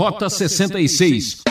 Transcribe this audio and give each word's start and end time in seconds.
Rota 0.00 0.30
66. 0.30 1.42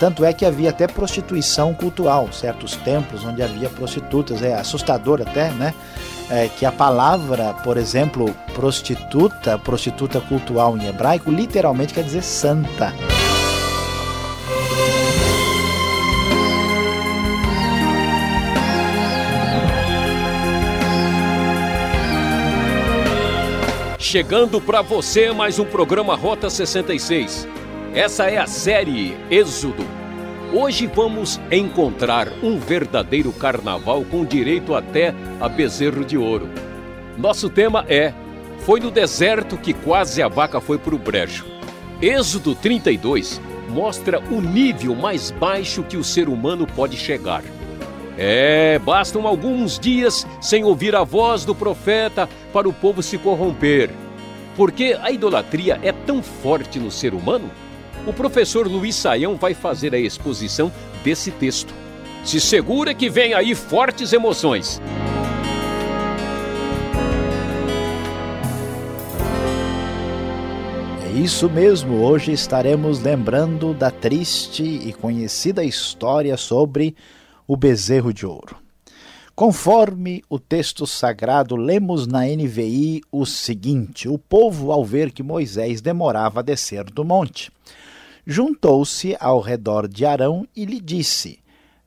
Tanto 0.00 0.24
é 0.24 0.32
que 0.32 0.46
havia 0.46 0.70
até 0.70 0.86
prostituição 0.86 1.74
cultural, 1.74 2.32
certos 2.32 2.76
templos 2.76 3.26
onde 3.26 3.42
havia 3.42 3.68
prostitutas, 3.68 4.42
é 4.42 4.54
assustador 4.54 5.20
até, 5.20 5.50
né? 5.50 5.74
É, 6.30 6.48
que 6.48 6.64
a 6.64 6.72
palavra, 6.72 7.52
por 7.62 7.76
exemplo, 7.76 8.34
prostituta, 8.54 9.58
prostituta 9.58 10.18
cultural 10.18 10.78
em 10.78 10.86
hebraico, 10.86 11.30
literalmente 11.30 11.92
quer 11.92 12.04
dizer 12.04 12.22
santa. 12.22 12.94
Chegando 24.10 24.58
para 24.58 24.80
você 24.80 25.30
mais 25.32 25.58
um 25.58 25.66
programa 25.66 26.16
Rota 26.16 26.48
66. 26.48 27.46
Essa 27.92 28.24
é 28.30 28.38
a 28.38 28.46
série 28.46 29.14
Êxodo. 29.30 29.84
Hoje 30.50 30.86
vamos 30.86 31.38
encontrar 31.52 32.26
um 32.42 32.58
verdadeiro 32.58 33.30
carnaval 33.34 34.02
com 34.06 34.24
direito 34.24 34.74
até 34.74 35.14
a 35.38 35.46
bezerro 35.46 36.06
de 36.06 36.16
ouro. 36.16 36.48
Nosso 37.18 37.50
tema 37.50 37.84
é 37.86 38.14
Foi 38.60 38.80
no 38.80 38.90
deserto 38.90 39.58
que 39.58 39.74
quase 39.74 40.22
a 40.22 40.28
vaca 40.28 40.58
foi 40.58 40.78
para 40.78 40.94
o 40.94 40.98
brejo. 40.98 41.44
Êxodo 42.00 42.54
32 42.54 43.38
mostra 43.68 44.20
o 44.30 44.40
nível 44.40 44.94
mais 44.94 45.30
baixo 45.30 45.82
que 45.82 45.98
o 45.98 46.02
ser 46.02 46.30
humano 46.30 46.66
pode 46.66 46.96
chegar. 46.96 47.42
É, 48.18 48.78
bastam 48.80 49.26
alguns 49.26 49.78
dias 49.78 50.26
sem 50.40 50.64
ouvir 50.64 50.94
a 50.94 51.04
voz 51.04 51.44
do 51.44 51.54
profeta 51.54 52.28
para 52.52 52.68
o 52.68 52.72
povo 52.72 53.02
se 53.02 53.16
corromper. 53.16 53.90
Porque 54.56 54.98
a 55.00 55.10
idolatria 55.10 55.78
é 55.82 55.92
tão 55.92 56.22
forte 56.22 56.80
no 56.80 56.90
ser 56.90 57.14
humano 57.14 57.48
o 58.08 58.12
professor 58.12 58.66
Luiz 58.66 58.96
Saião 58.96 59.36
vai 59.36 59.52
fazer 59.52 59.94
a 59.94 59.98
exposição 59.98 60.72
desse 61.04 61.30
texto. 61.30 61.74
Se 62.24 62.40
segura 62.40 62.94
que 62.94 63.10
vem 63.10 63.34
aí 63.34 63.54
fortes 63.54 64.14
emoções. 64.14 64.80
É 71.06 71.20
isso 71.20 71.50
mesmo, 71.50 72.02
hoje 72.02 72.32
estaremos 72.32 73.02
lembrando 73.02 73.74
da 73.74 73.90
triste 73.90 74.62
e 74.62 74.92
conhecida 74.94 75.62
história 75.62 76.36
sobre 76.38 76.96
o 77.48 77.56
bezerro 77.56 78.12
de 78.12 78.26
ouro. 78.26 78.56
Conforme 79.34 80.22
o 80.28 80.38
texto 80.38 80.86
sagrado, 80.86 81.56
lemos 81.56 82.06
na 82.06 82.26
NVI 82.26 83.00
o 83.10 83.24
seguinte: 83.24 84.08
O 84.08 84.18
povo, 84.18 84.70
ao 84.70 84.84
ver 84.84 85.10
que 85.10 85.22
Moisés 85.22 85.80
demorava 85.80 86.40
a 86.40 86.42
descer 86.42 86.84
do 86.84 87.04
monte, 87.04 87.50
juntou-se 88.26 89.16
ao 89.18 89.40
redor 89.40 89.88
de 89.88 90.04
Arão 90.04 90.46
e 90.54 90.64
lhe 90.64 90.80
disse: 90.80 91.38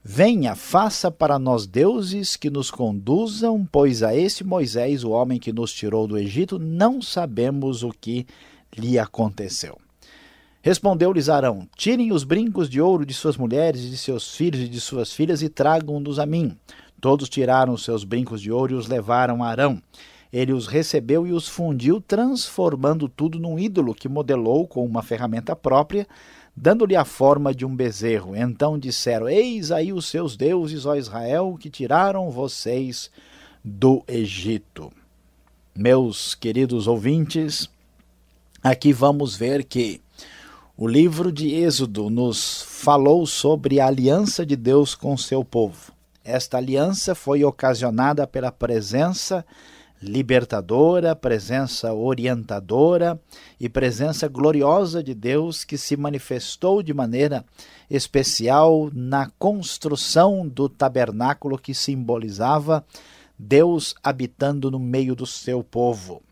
Venha, 0.04 0.56
faça 0.56 1.12
para 1.12 1.38
nós 1.38 1.68
deuses 1.68 2.36
que 2.36 2.50
nos 2.50 2.72
conduzam, 2.72 3.68
pois 3.72 4.02
a 4.02 4.16
esse 4.16 4.44
Moisés, 4.44 5.04
o 5.04 5.12
homem 5.12 5.38
que 5.38 5.54
nos 5.54 5.72
tirou 5.72 6.08
do 6.08 6.18
Egito, 6.18 6.58
não 6.58 7.02
sabemos 7.02 7.84
o 7.84 7.92
que 7.92 8.26
lhe 8.76 8.98
aconteceu. 8.98 9.78
Respondeu-lhes 10.62 11.28
Arão: 11.28 11.68
Tirem 11.76 12.12
os 12.12 12.24
brincos 12.24 12.70
de 12.70 12.80
ouro 12.80 13.06
de 13.06 13.14
suas 13.14 13.36
mulheres 13.36 13.84
e 13.84 13.90
de 13.90 13.98
seus 13.98 14.36
filhos 14.36 14.62
e 14.62 14.68
de 14.68 14.80
suas 14.80 15.12
filhas 15.12 15.42
e 15.42 15.50
tragam-nos 15.50 16.20
a 16.20 16.26
mim. 16.26 16.56
Todos 17.00 17.28
tiraram 17.28 17.74
os 17.74 17.84
seus 17.84 18.04
brincos 18.04 18.40
de 18.40 18.52
ouro 18.52 18.74
e 18.74 18.76
os 18.76 18.88
levaram 18.88 19.44
a 19.44 19.48
Arão. 19.48 19.82
Ele 20.32 20.54
os 20.54 20.68
recebeu 20.68 21.26
e 21.26 21.34
os 21.34 21.48
fundiu, 21.48 22.00
transformando 22.00 23.10
tudo 23.10 23.40
num 23.40 23.58
ídolo 23.58 23.94
que 23.94 24.08
modelou 24.08 24.68
com 24.68 24.86
uma 24.86 25.02
ferramenta 25.02 25.56
própria, 25.56 26.08
dando-lhe 26.56 26.96
a 26.96 27.04
forma 27.04 27.54
de 27.54 27.66
um 27.66 27.76
bezerro. 27.76 28.36
Então 28.36 28.78
disseram: 28.78 29.28
Eis 29.28 29.72
aí 29.72 29.92
os 29.92 30.06
seus 30.06 30.38
deuses, 30.38 30.86
ó 30.86 30.96
Israel, 30.96 31.58
que 31.60 31.72
tiraram 31.72 32.30
vocês 32.30 33.10
do 33.66 34.04
Egito. 34.08 34.92
Meus 35.76 36.36
queridos 36.36 36.88
ouvintes, 36.88 37.68
aqui 38.64 38.94
vamos 38.94 39.36
ver 39.36 39.64
que 39.64 40.02
o 40.82 40.88
livro 40.88 41.32
de 41.32 41.54
Êxodo 41.54 42.10
nos 42.10 42.64
falou 42.64 43.28
sobre 43.28 43.80
a 43.80 43.86
aliança 43.86 44.44
de 44.44 44.56
Deus 44.56 44.96
com 44.96 45.16
seu 45.16 45.46
povo. 45.46 45.92
Esta 46.26 46.58
aliança 46.58 47.14
foi 47.14 47.44
ocasionada 47.44 48.26
pela 48.26 48.52
presença 48.52 49.46
libertadora, 50.02 51.16
presença 51.16 51.94
orientadora 51.94 53.22
e 53.60 53.70
presença 53.70 54.28
gloriosa 54.28 55.04
de 55.04 55.14
Deus 55.14 55.64
que 55.64 55.78
se 55.78 55.96
manifestou 55.96 56.82
de 56.82 56.96
maneira 56.96 57.46
especial 57.88 58.90
na 58.92 59.30
construção 59.38 60.48
do 60.48 60.68
tabernáculo 60.68 61.60
que 61.60 61.76
simbolizava 61.76 62.84
Deus 63.38 63.94
habitando 64.04 64.72
no 64.72 64.80
meio 64.80 65.14
do 65.16 65.28
seu 65.28 65.64
povo. 65.64 66.24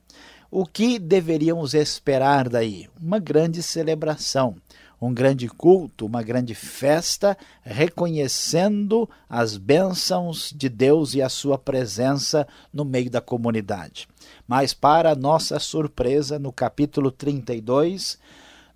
O 0.52 0.66
que 0.66 0.98
deveríamos 0.98 1.74
esperar 1.74 2.50
daí? 2.50 2.88
Uma 3.00 3.20
grande 3.20 3.62
celebração 3.62 4.56
um 5.02 5.14
grande 5.14 5.48
culto, 5.48 6.06
uma 6.06 6.22
grande 6.22 6.54
festa, 6.54 7.38
reconhecendo 7.64 9.10
as 9.30 9.56
bênçãos 9.56 10.54
de 10.56 10.68
Deus 10.68 11.14
e 11.14 11.22
a 11.22 11.30
sua 11.30 11.58
presença 11.58 12.48
no 12.74 12.84
meio 12.84 13.10
da 13.10 13.22
comunidade. 13.22 14.08
Mas, 14.48 14.74
para 14.74 15.16
nossa 15.16 15.58
surpresa, 15.58 16.38
no 16.38 16.52
capítulo 16.52 17.12
32, 17.12 18.20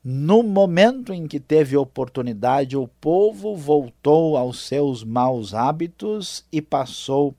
no 0.04 0.44
momento 0.44 1.14
em 1.14 1.28
que 1.28 1.40
teve 1.40 1.76
oportunidade, 1.76 2.78
o 2.78 2.88
povo 2.88 3.56
voltou 3.56 4.38
aos 4.38 4.66
seus 4.66 5.04
maus 5.04 5.54
hábitos 5.54 6.46
e 6.52 6.62
passou 6.62 7.36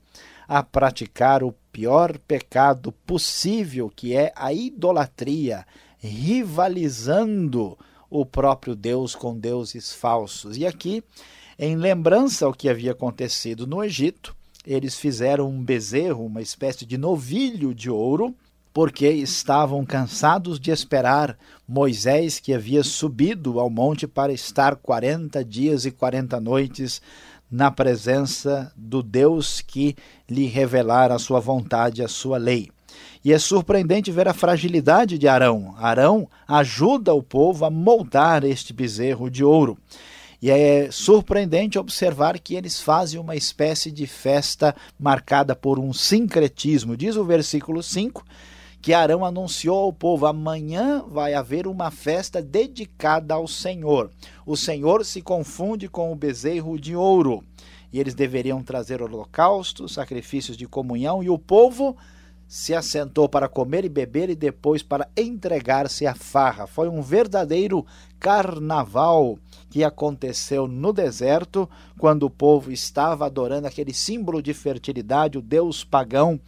a 0.47 0.61
praticar 0.61 1.43
o 1.43 1.51
pior 1.75 2.17
pecado 2.19 2.93
possível, 3.05 3.91
que 3.93 4.15
é 4.15 4.31
a 4.33 4.53
idolatria, 4.53 5.67
rivalizando 5.99 7.77
o 8.09 8.25
próprio 8.25 8.77
Deus 8.77 9.13
com 9.13 9.37
deuses 9.37 9.91
falsos. 9.91 10.55
E 10.55 10.65
aqui, 10.65 11.03
em 11.59 11.75
lembrança 11.75 12.45
ao 12.45 12.53
que 12.53 12.69
havia 12.69 12.93
acontecido 12.93 13.67
no 13.67 13.83
Egito, 13.83 14.33
eles 14.65 14.95
fizeram 14.95 15.49
um 15.49 15.61
bezerro, 15.61 16.25
uma 16.25 16.41
espécie 16.41 16.85
de 16.85 16.97
novilho 16.97 17.75
de 17.75 17.89
ouro, 17.89 18.33
porque 18.73 19.09
estavam 19.09 19.85
cansados 19.85 20.61
de 20.61 20.71
esperar 20.71 21.37
Moisés, 21.67 22.39
que 22.39 22.53
havia 22.53 22.83
subido 22.83 23.59
ao 23.59 23.69
monte 23.69 24.07
para 24.07 24.31
estar 24.31 24.77
40 24.77 25.43
dias 25.43 25.85
e 25.85 25.91
40 25.91 26.39
noites 26.39 27.01
na 27.49 27.71
presença 27.71 28.71
do 28.75 29.01
Deus 29.01 29.61
que 29.61 29.95
lhe 30.29 30.45
revelara 30.45 31.15
a 31.15 31.19
sua 31.19 31.39
vontade, 31.39 32.03
a 32.03 32.07
sua 32.07 32.37
lei. 32.37 32.69
E 33.23 33.33
é 33.33 33.39
surpreendente 33.39 34.11
ver 34.11 34.27
a 34.27 34.33
fragilidade 34.33 35.17
de 35.17 35.27
Arão. 35.27 35.73
Arão 35.77 36.29
ajuda 36.47 37.13
o 37.13 37.23
povo 37.23 37.65
a 37.65 37.69
moldar 37.69 38.43
este 38.43 38.71
bezerro 38.71 39.29
de 39.29 39.43
ouro. 39.43 39.77
E 40.41 40.51
é 40.51 40.89
surpreendente 40.91 41.79
observar 41.79 42.37
que 42.39 42.55
eles 42.55 42.79
fazem 42.79 43.19
uma 43.19 43.35
espécie 43.35 43.91
de 43.91 44.05
festa 44.05 44.75
marcada 44.99 45.55
por 45.55 45.79
um 45.79 45.91
sincretismo. 45.91 46.95
Diz 46.95 47.15
o 47.15 47.23
versículo 47.23 47.81
5 47.81 48.23
que 48.81 48.93
Arão 48.93 49.25
anunciou 49.25 49.77
ao 49.77 49.93
povo: 49.93 50.25
amanhã 50.25 51.03
vai 51.07 51.33
haver 51.33 51.67
uma 51.67 51.91
festa 51.91 52.41
dedicada 52.41 53.33
ao 53.33 53.47
Senhor. 53.47 54.11
O 54.45 54.55
Senhor 54.55 55.03
se 55.05 55.21
confunde 55.21 55.87
com 55.87 56.11
o 56.11 56.15
bezerro 56.15 56.79
de 56.79 56.95
ouro. 56.95 57.43
E 57.91 57.99
eles 57.99 58.13
deveriam 58.13 58.61
trazer 58.61 59.01
holocaustos, 59.01 59.93
sacrifícios 59.93 60.57
de 60.57 60.67
comunhão, 60.67 61.23
e 61.23 61.29
o 61.29 61.39
povo 61.39 61.95
se 62.47 62.75
assentou 62.75 63.27
para 63.27 63.49
comer 63.49 63.85
e 63.85 63.89
beber 63.89 64.29
e 64.29 64.35
depois 64.35 64.83
para 64.83 65.07
entregar-se 65.17 66.05
à 66.05 66.13
farra. 66.13 66.67
Foi 66.67 66.87
um 66.87 67.01
verdadeiro 67.01 67.85
carnaval 68.19 69.39
que 69.69 69.83
aconteceu 69.83 70.67
no 70.67 70.93
deserto, 70.93 71.69
quando 71.97 72.23
o 72.23 72.29
povo 72.29 72.71
estava 72.71 73.25
adorando 73.25 73.67
aquele 73.67 73.93
símbolo 73.93 74.41
de 74.41 74.53
fertilidade, 74.53 75.37
o 75.37 75.41
deus 75.41 75.83
pagão 75.83 76.39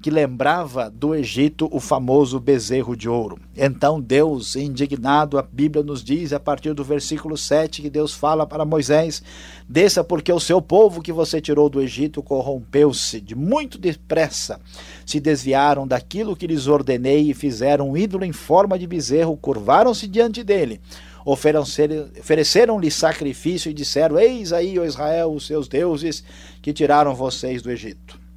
que 0.00 0.10
lembrava 0.10 0.88
do 0.88 1.14
Egito 1.14 1.68
o 1.70 1.78
famoso 1.78 2.40
bezerro 2.40 2.96
de 2.96 3.08
ouro. 3.08 3.38
Então 3.54 4.00
Deus, 4.00 4.56
indignado, 4.56 5.38
a 5.38 5.42
Bíblia 5.42 5.84
nos 5.84 6.02
diz, 6.02 6.32
a 6.32 6.40
partir 6.40 6.72
do 6.72 6.82
versículo 6.82 7.36
7, 7.36 7.82
que 7.82 7.90
Deus 7.90 8.14
fala 8.14 8.46
para 8.46 8.64
Moisés: 8.64 9.22
Desça, 9.68 10.02
porque 10.02 10.32
o 10.32 10.40
seu 10.40 10.62
povo 10.62 11.02
que 11.02 11.12
você 11.12 11.40
tirou 11.40 11.68
do 11.68 11.82
Egito 11.82 12.22
corrompeu-se 12.22 13.20
de 13.20 13.34
muito 13.34 13.76
depressa. 13.76 14.58
Se 15.04 15.20
desviaram 15.20 15.86
daquilo 15.86 16.34
que 16.34 16.46
lhes 16.46 16.66
ordenei 16.66 17.30
e 17.30 17.34
fizeram 17.34 17.90
um 17.90 17.96
ídolo 17.96 18.24
em 18.24 18.32
forma 18.32 18.78
de 18.78 18.86
bezerro, 18.86 19.36
curvaram-se 19.36 20.06
diante 20.06 20.42
dele 20.42 20.80
ofereceram-lhe 21.22 22.90
sacrifício 22.90 23.70
e 23.70 23.74
disseram: 23.74 24.18
Eis 24.18 24.54
aí, 24.54 24.78
ó 24.78 24.84
Israel, 24.86 25.32
os 25.32 25.46
seus 25.46 25.68
deuses 25.68 26.24
que 26.62 26.72
tiraram 26.72 27.14
vocês 27.14 27.60
do 27.60 27.70
Egito. 27.70 28.29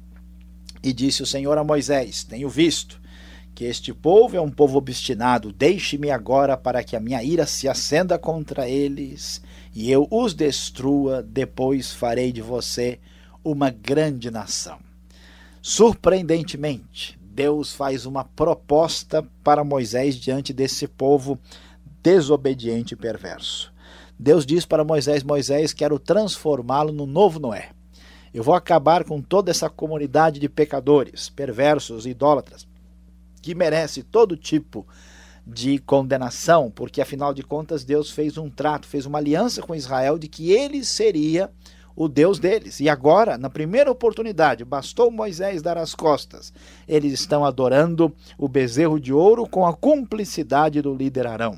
E 0.84 0.92
disse 0.92 1.22
o 1.22 1.26
Senhor 1.26 1.56
a 1.56 1.64
Moisés: 1.64 2.24
Tenho 2.24 2.46
visto 2.46 3.00
que 3.54 3.64
este 3.64 3.94
povo 3.94 4.36
é 4.36 4.40
um 4.40 4.50
povo 4.50 4.76
obstinado. 4.76 5.50
Deixe-me 5.50 6.10
agora 6.10 6.58
para 6.58 6.84
que 6.84 6.94
a 6.94 7.00
minha 7.00 7.24
ira 7.24 7.46
se 7.46 7.66
acenda 7.66 8.18
contra 8.18 8.68
eles 8.68 9.40
e 9.74 9.90
eu 9.90 10.06
os 10.10 10.34
destrua. 10.34 11.22
Depois 11.22 11.94
farei 11.94 12.30
de 12.30 12.42
você 12.42 13.00
uma 13.42 13.70
grande 13.70 14.30
nação. 14.30 14.78
Surpreendentemente, 15.62 17.18
Deus 17.22 17.72
faz 17.72 18.04
uma 18.04 18.22
proposta 18.22 19.26
para 19.42 19.64
Moisés 19.64 20.16
diante 20.16 20.52
desse 20.52 20.86
povo 20.86 21.38
desobediente 22.02 22.92
e 22.92 22.96
perverso. 22.96 23.72
Deus 24.18 24.44
diz 24.44 24.66
para 24.66 24.84
Moisés: 24.84 25.22
Moisés, 25.22 25.72
quero 25.72 25.98
transformá-lo 25.98 26.92
no 26.92 27.06
novo 27.06 27.40
Noé. 27.40 27.70
Eu 28.34 28.42
vou 28.42 28.54
acabar 28.56 29.04
com 29.04 29.22
toda 29.22 29.52
essa 29.52 29.70
comunidade 29.70 30.40
de 30.40 30.48
pecadores, 30.48 31.28
perversos, 31.28 32.04
idólatras, 32.04 32.66
que 33.40 33.54
merece 33.54 34.02
todo 34.02 34.36
tipo 34.36 34.84
de 35.46 35.78
condenação, 35.78 36.68
porque 36.68 37.00
afinal 37.00 37.32
de 37.32 37.44
contas 37.44 37.84
Deus 37.84 38.10
fez 38.10 38.36
um 38.36 38.50
trato, 38.50 38.88
fez 38.88 39.06
uma 39.06 39.18
aliança 39.18 39.62
com 39.62 39.72
Israel 39.72 40.18
de 40.18 40.26
que 40.26 40.50
ele 40.50 40.84
seria 40.84 41.48
o 41.94 42.08
Deus 42.08 42.40
deles. 42.40 42.80
E 42.80 42.88
agora, 42.88 43.38
na 43.38 43.48
primeira 43.48 43.88
oportunidade, 43.88 44.64
bastou 44.64 45.12
Moisés 45.12 45.62
dar 45.62 45.78
as 45.78 45.94
costas. 45.94 46.52
Eles 46.88 47.12
estão 47.12 47.44
adorando 47.44 48.12
o 48.36 48.48
bezerro 48.48 48.98
de 48.98 49.12
ouro 49.12 49.46
com 49.46 49.64
a 49.64 49.72
cumplicidade 49.72 50.82
do 50.82 50.92
líder 50.92 51.28
Arão. 51.28 51.56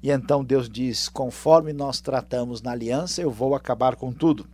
E 0.00 0.12
então 0.12 0.44
Deus 0.44 0.68
diz: 0.68 1.08
conforme 1.08 1.72
nós 1.72 2.00
tratamos 2.00 2.62
na 2.62 2.70
aliança, 2.70 3.20
eu 3.20 3.30
vou 3.30 3.56
acabar 3.56 3.96
com 3.96 4.12
tudo. 4.12 4.46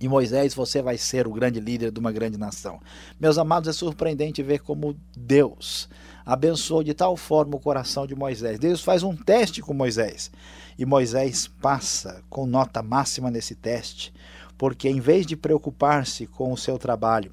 E 0.00 0.08
Moisés, 0.08 0.54
você 0.54 0.80
vai 0.80 0.96
ser 0.96 1.26
o 1.26 1.32
grande 1.32 1.58
líder 1.58 1.90
de 1.90 1.98
uma 1.98 2.12
grande 2.12 2.38
nação. 2.38 2.80
Meus 3.18 3.36
amados, 3.36 3.68
é 3.68 3.72
surpreendente 3.72 4.42
ver 4.42 4.60
como 4.60 4.96
Deus 5.16 5.88
abençoou 6.28 6.84
de 6.84 6.92
tal 6.92 7.16
forma 7.16 7.56
o 7.56 7.60
coração 7.60 8.06
de 8.06 8.14
Moisés. 8.14 8.58
Deus 8.58 8.82
faz 8.82 9.02
um 9.02 9.16
teste 9.16 9.62
com 9.62 9.72
Moisés. 9.72 10.30
E 10.78 10.84
Moisés 10.84 11.48
passa 11.48 12.22
com 12.28 12.44
nota 12.44 12.82
máxima 12.82 13.30
nesse 13.30 13.54
teste, 13.54 14.12
porque 14.58 14.90
em 14.90 15.00
vez 15.00 15.24
de 15.24 15.34
preocupar-se 15.34 16.26
com 16.26 16.52
o 16.52 16.56
seu 16.56 16.78
trabalho, 16.78 17.32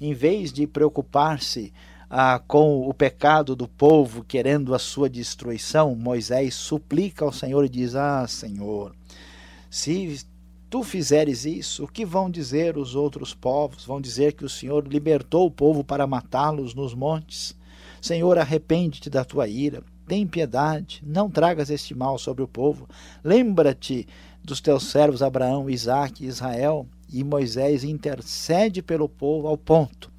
em 0.00 0.14
vez 0.14 0.52
de 0.52 0.64
preocupar-se 0.64 1.72
ah, 2.08 2.40
com 2.46 2.88
o 2.88 2.94
pecado 2.94 3.56
do 3.56 3.66
povo 3.66 4.22
querendo 4.22 4.76
a 4.76 4.78
sua 4.78 5.10
destruição, 5.10 5.96
Moisés 5.96 6.54
suplica 6.54 7.24
ao 7.24 7.32
Senhor 7.32 7.64
e 7.64 7.68
diz: 7.68 7.96
Ah, 7.96 8.28
Senhor, 8.28 8.94
se 9.68 10.24
tu 10.76 10.82
fizeres 10.82 11.46
isso, 11.46 11.84
o 11.84 11.88
que 11.88 12.04
vão 12.04 12.30
dizer 12.30 12.76
os 12.76 12.94
outros 12.94 13.32
povos? 13.32 13.86
Vão 13.86 13.98
dizer 13.98 14.34
que 14.34 14.44
o 14.44 14.48
Senhor 14.48 14.86
libertou 14.86 15.46
o 15.46 15.50
povo 15.50 15.82
para 15.82 16.06
matá-los 16.06 16.74
nos 16.74 16.92
montes. 16.92 17.56
Senhor, 17.98 18.36
arrepende-te 18.36 19.08
da 19.08 19.24
tua 19.24 19.48
ira, 19.48 19.82
tem 20.06 20.26
piedade, 20.26 21.02
não 21.02 21.30
tragas 21.30 21.70
este 21.70 21.94
mal 21.94 22.18
sobre 22.18 22.42
o 22.42 22.46
povo. 22.46 22.86
Lembra-te 23.24 24.06
dos 24.44 24.60
teus 24.60 24.82
servos 24.90 25.22
Abraão, 25.22 25.70
Isaque 25.70 26.26
e 26.26 26.28
Israel. 26.28 26.86
E 27.10 27.24
Moisés 27.24 27.82
intercede 27.82 28.82
pelo 28.82 29.08
povo 29.08 29.48
ao 29.48 29.56
ponto 29.56 30.12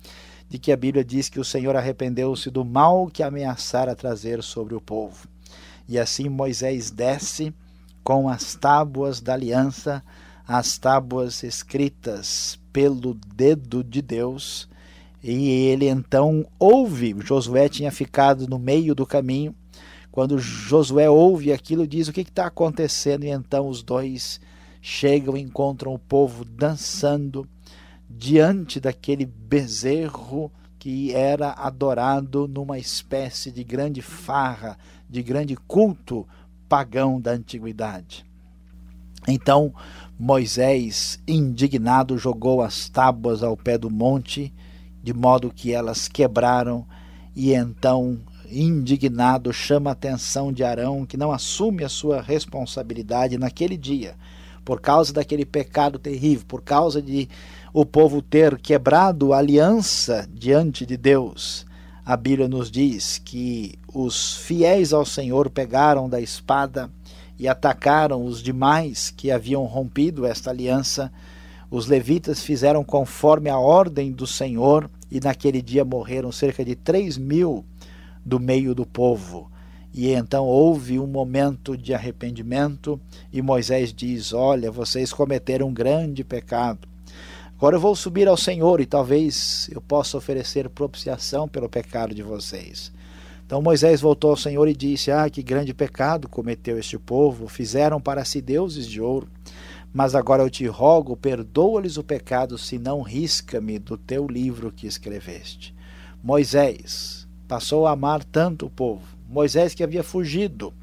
de 0.50 0.58
que 0.58 0.72
a 0.72 0.78
Bíblia 0.78 1.06
diz 1.06 1.30
que 1.30 1.40
o 1.40 1.46
Senhor 1.46 1.76
arrependeu-se 1.76 2.50
do 2.50 2.66
mal 2.66 3.06
que 3.06 3.22
ameaçara 3.22 3.96
trazer 3.96 4.42
sobre 4.42 4.74
o 4.74 4.82
povo. 4.82 5.28
E 5.88 6.00
assim 6.00 6.28
Moisés 6.28 6.90
desce 6.90 7.54
com 8.04 8.28
as 8.28 8.56
tábuas 8.56 9.22
da 9.22 9.34
aliança, 9.34 10.04
as 10.48 10.78
tábuas 10.78 11.44
escritas 11.44 12.58
pelo 12.72 13.14
dedo 13.36 13.84
de 13.84 14.02
Deus, 14.02 14.70
e 15.22 15.50
ele 15.50 15.90
então 15.90 16.46
ouve. 16.58 17.16
Josué 17.20 17.68
tinha 17.68 17.92
ficado 17.92 18.48
no 18.48 18.58
meio 18.58 18.96
do 18.96 19.06
caminho. 19.06 19.54
Quando 20.12 20.40
Josué 20.40 21.10
ouve 21.10 21.52
aquilo, 21.52 21.86
diz: 21.86 22.08
O 22.08 22.14
que 22.14 22.22
está 22.22 22.46
acontecendo? 22.46 23.26
E 23.26 23.30
então 23.30 23.68
os 23.68 23.84
dois 23.84 24.40
chegam 24.82 25.36
e 25.36 25.42
encontram 25.42 25.94
o 25.94 26.00
povo 26.00 26.46
dançando 26.46 27.48
diante 28.10 28.80
daquele 28.80 29.26
bezerro 29.26 30.52
que 30.80 31.14
era 31.14 31.52
adorado 31.52 32.48
numa 32.48 32.80
espécie 32.80 33.52
de 33.52 33.64
grande 33.64 34.02
farra, 34.02 34.78
de 35.10 35.22
grande 35.22 35.56
culto 35.56 36.26
pagão 36.70 37.20
da 37.20 37.32
antiguidade. 37.32 38.27
Então 39.28 39.74
Moisés, 40.20 41.20
indignado, 41.28 42.18
jogou 42.18 42.64
as 42.64 42.90
tábuas 42.90 43.44
ao 43.44 43.56
pé 43.56 43.78
do 43.78 43.88
monte, 43.88 44.52
de 45.04 45.14
modo 45.14 45.54
que 45.54 45.72
elas 45.72 46.08
quebraram, 46.08 46.88
e 47.36 47.54
então, 47.54 48.18
indignado, 48.50 49.54
chama 49.54 49.92
a 49.92 49.94
atenção 49.94 50.52
de 50.52 50.64
Arão, 50.64 51.06
que 51.06 51.16
não 51.16 51.32
assume 51.32 51.84
a 51.84 51.90
sua 51.90 52.20
responsabilidade 52.20 53.38
naquele 53.38 53.78
dia, 53.78 54.16
por 54.66 54.82
causa 54.82 55.14
daquele 55.14 55.46
pecado 55.46 56.00
terrível, 56.00 56.48
por 56.48 56.64
causa 56.64 57.00
de 57.00 57.30
o 57.72 57.86
povo 57.86 58.24
ter 58.24 58.58
quebrado 58.58 59.34
a 59.34 59.38
aliança 59.38 60.28
diante 60.34 60.84
de 60.84 60.98
Deus. 60.98 61.64
A 62.04 62.18
Bíblia 62.18 62.48
nos 62.48 62.72
diz 62.72 63.22
que 63.24 63.78
os 63.94 64.36
fiéis 64.38 64.94
ao 64.94 65.06
Senhor 65.06 65.48
pegaram 65.52 66.10
da 66.10 66.20
espada 66.20 66.90
e 67.40 67.48
atacaram 67.48 68.26
os 68.26 68.42
demais 68.42 69.12
que 69.16 69.32
haviam 69.32 69.64
rompido 69.66 70.26
esta 70.26 70.50
aliança. 70.50 71.12
Os 71.70 71.88
levitas 71.88 72.42
fizeram 72.42 72.84
conforme 72.84 73.50
a 73.50 73.58
ordem 73.58 74.12
do 74.12 74.26
Senhor 74.26 74.90
e 75.12 75.20
naquele 75.20 75.62
dia 75.62 75.86
morreram 75.86 76.32
cerca 76.32 76.64
de 76.64 76.76
três 76.76 77.18
mil 77.18 77.66
do 78.26 78.40
meio 78.40 78.74
do 78.74 78.86
povo. 78.86 79.50
E 79.94 80.12
então 80.12 80.46
houve 80.46 81.00
um 81.00 81.08
momento 81.08 81.76
de 81.78 81.94
arrependimento 81.94 83.00
e 83.32 83.42
Moisés 83.42 83.94
diz: 83.94 84.34
Olha, 84.34 84.70
vocês 84.70 85.12
cometeram 85.12 85.70
um 85.70 85.74
grande 85.74 86.24
pecado. 86.24 86.88
Agora 87.58 87.76
eu 87.76 87.80
vou 87.80 87.96
subir 87.96 88.28
ao 88.28 88.38
Senhor 88.38 88.80
e 88.80 88.86
talvez 88.86 89.68
eu 89.74 89.82
possa 89.82 90.16
oferecer 90.16 90.70
propiciação 90.70 91.48
pelo 91.48 91.68
pecado 91.68 92.14
de 92.14 92.22
vocês. 92.22 92.92
Então 93.48 93.62
Moisés 93.62 94.02
voltou 94.02 94.32
ao 94.32 94.36
Senhor 94.36 94.68
e 94.68 94.76
disse: 94.76 95.10
Ah, 95.10 95.30
que 95.30 95.42
grande 95.42 95.74
pecado 95.74 96.28
cometeu 96.28 96.78
este 96.78 97.00
povo, 97.00 97.48
fizeram 97.48 98.00
para 98.02 98.26
si 98.26 98.42
deuses 98.42 98.86
de 98.86 99.00
ouro. 99.00 99.30
Mas 99.94 100.14
agora 100.14 100.44
eu 100.44 100.50
te 100.50 100.68
rogo, 100.68 101.16
perdoa-lhes 101.16 101.96
o 101.96 102.04
pecado, 102.04 102.58
se 102.58 102.78
não 102.78 103.02
risca-me 103.02 103.80
do 103.80 103.98
teu 103.98 104.28
livro 104.28 104.70
que 104.70 104.86
escreveste. 104.86 105.74
Moisés 106.22 107.26
passou 107.48 107.88
a 107.88 107.92
amar 107.92 108.22
tanto 108.26 108.66
o 108.66 108.70
povo. 108.70 109.04
Moisés 109.30 109.74
que 109.74 109.82
havia 109.82 110.04
fugido 110.04 110.74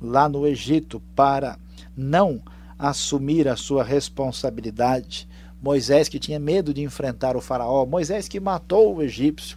lá 0.00 0.28
no 0.28 0.48
Egito 0.48 1.00
para 1.14 1.56
não 1.96 2.42
assumir 2.76 3.46
a 3.46 3.54
sua 3.54 3.84
responsabilidade. 3.84 5.28
Moisés 5.62 6.08
que 6.08 6.18
tinha 6.18 6.40
medo 6.40 6.74
de 6.74 6.82
enfrentar 6.82 7.36
o 7.36 7.40
faraó, 7.40 7.86
Moisés 7.86 8.26
que 8.26 8.40
matou 8.40 8.96
o 8.96 9.02
egípcio, 9.02 9.56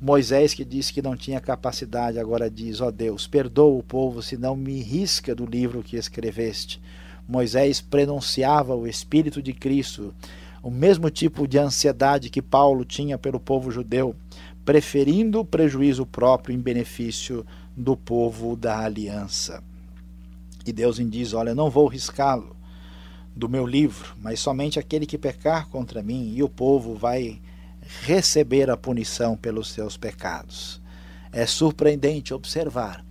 Moisés, 0.00 0.52
que 0.52 0.64
disse 0.64 0.92
que 0.92 1.00
não 1.00 1.16
tinha 1.16 1.40
capacidade, 1.40 2.18
agora 2.18 2.50
diz: 2.50 2.80
Ó 2.80 2.88
oh 2.88 2.92
Deus, 2.92 3.26
perdoa 3.26 3.78
o 3.78 3.82
povo, 3.82 4.22
se 4.22 4.36
não 4.36 4.56
me 4.56 4.82
risca 4.82 5.34
do 5.34 5.46
livro 5.46 5.82
que 5.82 5.96
escreveste. 5.96 6.80
Moisés 7.26 7.80
prenunciava 7.80 8.74
o 8.74 8.86
Espírito 8.86 9.40
de 9.40 9.52
Cristo, 9.52 10.14
o 10.62 10.70
mesmo 10.70 11.08
tipo 11.10 11.48
de 11.48 11.58
ansiedade 11.58 12.28
que 12.28 12.42
Paulo 12.42 12.84
tinha 12.84 13.16
pelo 13.16 13.40
povo 13.40 13.70
judeu, 13.70 14.14
preferindo 14.64 15.40
o 15.40 15.44
prejuízo 15.44 16.04
próprio 16.04 16.54
em 16.54 16.58
benefício 16.58 17.46
do 17.76 17.96
povo 17.96 18.56
da 18.56 18.80
aliança. 18.80 19.62
E 20.66 20.72
Deus 20.72 20.98
lhe 20.98 21.04
diz: 21.04 21.32
Olha, 21.32 21.54
não 21.54 21.70
vou 21.70 21.86
riscá-lo 21.86 22.54
do 23.34 23.48
meu 23.48 23.66
livro, 23.66 24.14
mas 24.20 24.38
somente 24.38 24.78
aquele 24.78 25.06
que 25.06 25.18
pecar 25.18 25.68
contra 25.68 26.02
mim, 26.02 26.32
e 26.34 26.42
o 26.42 26.48
povo 26.48 26.94
vai 26.94 27.40
receber 28.02 28.70
a 28.70 28.76
punição 28.76 29.36
pelos 29.36 29.70
seus 29.70 29.96
pecados. 29.96 30.80
É 31.32 31.46
surpreendente 31.46 32.32
observar 32.32 33.04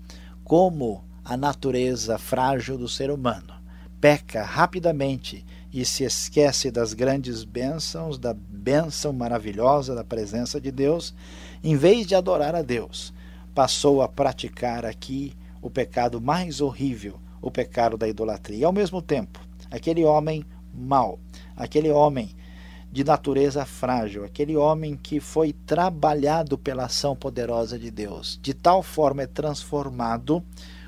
como 0.44 1.03
a 1.24 1.38
natureza 1.38 2.18
frágil 2.18 2.77
do 2.77 2.88
ser 2.88 3.10
humano 3.10 3.53
peca 4.00 4.44
rapidamente 4.44 5.46
e 5.72 5.86
se 5.86 6.03
esquece 6.03 6.70
das 6.70 6.94
grandes 6.94 7.44
bênçãos, 7.44 8.20
da 8.20 8.34
bênção 8.34 9.13
maravilhosa 9.13 9.96
da 9.96 10.03
presença 10.03 10.60
de 10.60 10.72
Deus, 10.72 11.15
em 11.63 11.77
vez 11.77 12.06
de 12.06 12.13
adorar 12.13 12.53
a 12.53 12.62
Deus, 12.62 13.13
passou 13.56 14.01
a 14.01 14.08
praticar 14.10 14.86
aqui 14.86 15.34
o 15.62 15.70
pecado 15.70 16.20
mais 16.20 16.60
horrível, 16.60 17.18
o 17.42 17.50
pecado 17.50 17.98
da 17.98 18.08
idolatria. 18.08 18.58
E 18.58 18.63
ao 18.65 18.74
mesmo 18.74 19.01
tempo, 19.01 19.39
aquele 19.72 20.03
homem 20.03 20.46
mau, 20.74 21.18
aquele 21.56 21.89
homem 21.89 22.36
de 22.94 23.04
natureza 23.04 23.66
frágil, 23.66 24.24
aquele 24.24 24.56
homem 24.56 24.96
que 24.96 25.20
foi 25.20 25.52
trabalhado 25.52 26.60
pela 26.60 26.86
ação 26.86 27.16
poderosa 27.16 27.80
de 27.80 27.90
Deus, 27.90 28.40
de 28.40 28.54
tal 28.54 28.84
forma 28.84 29.24
é 29.24 29.26
transformado 29.26 30.44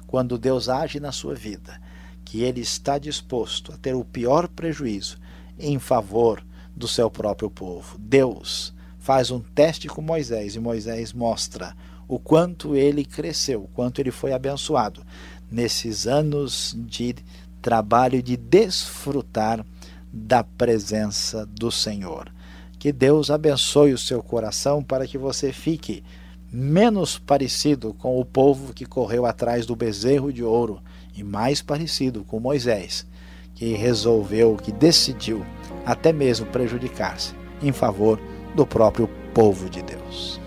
quando 0.06 0.38
Deus 0.38 0.70
age 0.70 1.00
na 1.00 1.12
sua 1.12 1.34
vida, 1.34 1.82
que 2.24 2.44
ele 2.44 2.62
está 2.62 3.00
disposto 3.00 3.74
a 3.74 3.78
ter 3.78 3.96
o 3.96 4.06
pior 4.06 4.48
prejuízo 4.48 5.18
em 5.58 5.80
favor 5.80 6.46
do 6.76 6.88
seu 6.88 7.10
próprio 7.10 7.50
povo. 7.50 7.98
Deus 7.98 8.72
faz 9.00 9.32
um 9.32 9.40
teste 9.40 9.88
com 9.88 10.00
Moisés 10.00 10.54
e 10.54 10.60
Moisés 10.60 11.12
mostra 11.12 11.76
o 12.08 12.20
quanto 12.20 12.76
ele 12.76 13.04
cresceu, 13.04 13.64
o 13.64 13.68
quanto 13.70 14.00
ele 14.00 14.12
foi 14.12 14.32
abençoado 14.32 15.02
nesses 15.50 16.06
anos 16.06 16.76
de 16.78 17.16
trabalho 17.64 18.22
de 18.22 18.38
desfrutar 18.38 19.66
da 20.16 20.46
presença 20.46 21.46
do 21.46 21.70
Senhor. 21.70 22.32
Que 22.80 22.94
Deus 22.94 23.30
abençoe 23.30 23.92
o 23.92 23.98
seu 23.98 24.24
coração 24.24 24.82
para 24.82 25.06
que 25.06 25.18
você 25.18 25.52
fique 25.52 26.02
menos 26.50 27.18
parecido 27.20 27.94
com 27.94 28.18
o 28.18 28.24
povo 28.24 28.74
que 28.74 28.86
correu 28.86 29.26
atrás 29.26 29.66
do 29.66 29.76
bezerro 29.76 30.32
de 30.32 30.42
ouro 30.42 30.82
e 31.14 31.22
mais 31.22 31.62
parecido 31.62 32.24
com 32.24 32.40
Moisés, 32.40 33.06
que 33.54 33.74
resolveu, 33.74 34.56
que 34.56 34.72
decidiu 34.72 35.46
até 35.86 36.14
mesmo 36.14 36.46
prejudicar-se 36.46 37.34
em 37.62 37.74
favor 37.74 38.20
do 38.56 38.66
próprio 38.66 39.10
povo 39.34 39.70
de 39.70 39.82
Deus. 39.82 40.45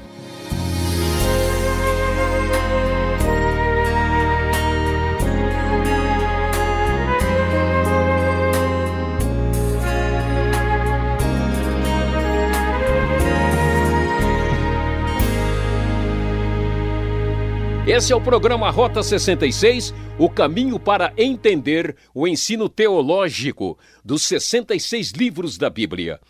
Esse 17.89 18.13
é 18.13 18.17
o 18.17 18.21
programa 18.21 18.69
Rota 18.69 19.03
66, 19.03 19.95
o 20.19 20.29
caminho 20.29 20.79
para 20.79 21.11
entender 21.17 21.97
o 22.15 22.29
ensino 22.29 22.69
teológico 22.69 23.79
dos 24.05 24.25
66 24.25 25.13
livros 25.13 25.57
da 25.57 25.71
Bíblia. 25.71 26.21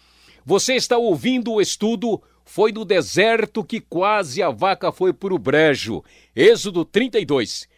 Você 0.47 0.75
está 0.77 0.97
ouvindo 0.97 1.55
o 1.55 1.61
estudo 1.61 2.23
Foi 2.45 2.71
no 2.71 2.85
deserto 2.85 3.65
que 3.65 3.81
quase 3.81 4.41
a 4.41 4.51
vaca 4.51 4.93
foi 4.93 5.13
para 5.13 5.35
o 5.35 5.39
brejo, 5.39 6.05
Êxodo 6.35 6.85
32. 6.85 7.69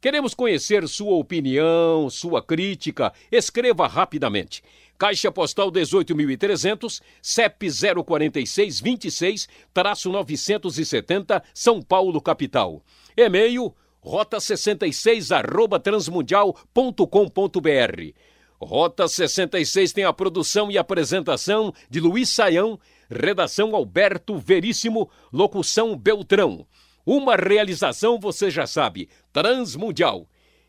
Queremos 0.00 0.32
conhecer 0.32 0.88
sua 0.88 1.16
opinião, 1.16 2.08
sua 2.08 2.42
crítica. 2.42 3.12
Escreva 3.30 3.86
rapidamente. 3.86 4.62
Caixa 4.98 5.30
Postal 5.30 5.70
18.300, 5.70 7.00
CEP 7.20 7.68
046 8.04 8.80
26, 8.80 9.48
traço 9.72 10.10
970, 10.10 11.42
São 11.52 11.82
Paulo, 11.82 12.20
capital. 12.20 12.82
E-mail 13.16 13.74
rota66 14.04 15.34
arroba 15.34 15.80
transmundial.com.br. 15.80 18.12
Rota 18.58 19.06
66 19.06 19.92
tem 19.92 20.04
a 20.04 20.12
produção 20.12 20.70
e 20.70 20.78
apresentação 20.78 21.72
de 21.90 22.00
Luiz 22.00 22.30
Saião, 22.30 22.78
redação 23.10 23.74
Alberto 23.74 24.38
Veríssimo, 24.38 25.10
locução 25.32 25.96
Beltrão. 25.96 26.66
Uma 27.04 27.36
realização, 27.36 28.18
você 28.18 28.50
já 28.50 28.66
sabe, 28.66 29.08
transmundial. 29.32 30.26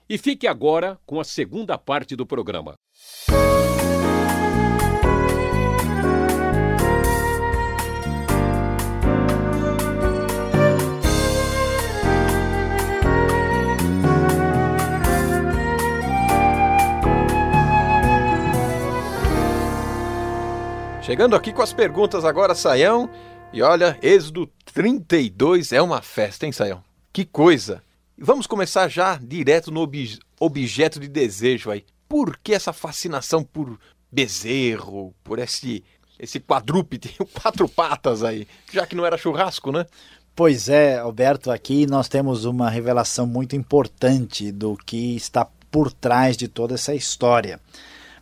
E 0.09 0.17
fique 0.17 0.47
agora 0.47 0.99
com 1.05 1.19
a 1.19 1.23
segunda 1.23 1.77
parte 1.77 2.15
do 2.15 2.25
programa. 2.25 2.75
Chegando 21.07 21.37
aqui 21.37 21.53
com 21.53 21.61
as 21.61 21.71
perguntas 21.71 22.25
agora, 22.25 22.53
Saião. 22.53 23.09
E 23.53 23.61
olha, 23.61 23.97
Êxodo 24.01 24.51
32 24.73 25.71
é 25.71 25.81
uma 25.81 26.01
festa, 26.01 26.45
hein, 26.45 26.51
Saião? 26.51 26.83
Que 27.13 27.23
coisa! 27.23 27.81
Vamos 28.17 28.45
começar 28.45 28.89
já 28.89 29.15
direto 29.15 29.71
no 29.71 29.83
ob 29.83 30.19
objeto 30.37 30.99
de 30.99 31.07
desejo 31.07 31.71
aí. 31.71 31.85
Por 32.09 32.37
que 32.43 32.53
essa 32.53 32.73
fascinação 32.73 33.41
por 33.41 33.79
bezerro, 34.11 35.15
por 35.23 35.39
esse, 35.39 35.81
esse 36.19 36.41
quadrúpede, 36.41 37.15
quatro 37.41 37.69
patas 37.69 38.21
aí? 38.21 38.45
Já 38.69 38.85
que 38.85 38.93
não 38.93 39.05
era 39.05 39.17
churrasco, 39.17 39.71
né? 39.71 39.85
Pois 40.35 40.67
é, 40.67 40.97
Alberto, 40.97 41.49
aqui 41.51 41.87
nós 41.87 42.09
temos 42.09 42.43
uma 42.43 42.69
revelação 42.69 43.25
muito 43.25 43.55
importante 43.55 44.51
do 44.51 44.75
que 44.75 45.15
está 45.15 45.47
por 45.71 45.89
trás 45.89 46.35
de 46.35 46.49
toda 46.49 46.73
essa 46.73 46.93
história. 46.93 47.61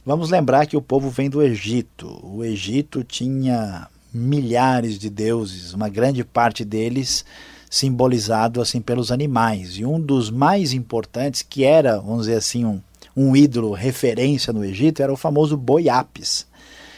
Vamos 0.06 0.30
lembrar 0.30 0.68
que 0.68 0.78
o 0.78 0.82
povo 0.84 1.10
vem 1.10 1.32
do 1.32 1.42
Egito. 1.42 2.20
O 2.22 2.44
Egito 2.44 3.04
tinha 3.04 3.88
milhares 4.14 5.00
de 5.00 5.10
deuses, 5.10 5.74
uma 5.74 5.90
grande 5.90 6.24
parte 6.24 6.64
deles 6.64 7.26
simbolizado 7.72 8.62
assim 8.62 8.80
pelos 8.80 9.12
animais. 9.12 9.80
E 9.80 9.84
um 9.84 10.00
dos 10.00 10.30
mais 10.30 10.74
importantes, 10.74 11.42
que 11.42 11.64
era, 11.64 12.00
vamos 12.00 12.28
dizer 12.28 12.38
assim, 12.38 12.64
um, 12.66 12.80
um 13.18 13.36
ídolo 13.36 13.74
referência 13.74 14.54
no 14.54 14.64
Egito, 14.64 15.02
era 15.02 15.12
o 15.12 15.18
famoso 15.18 15.58
boi 15.58 15.90
Apis. 15.90 16.46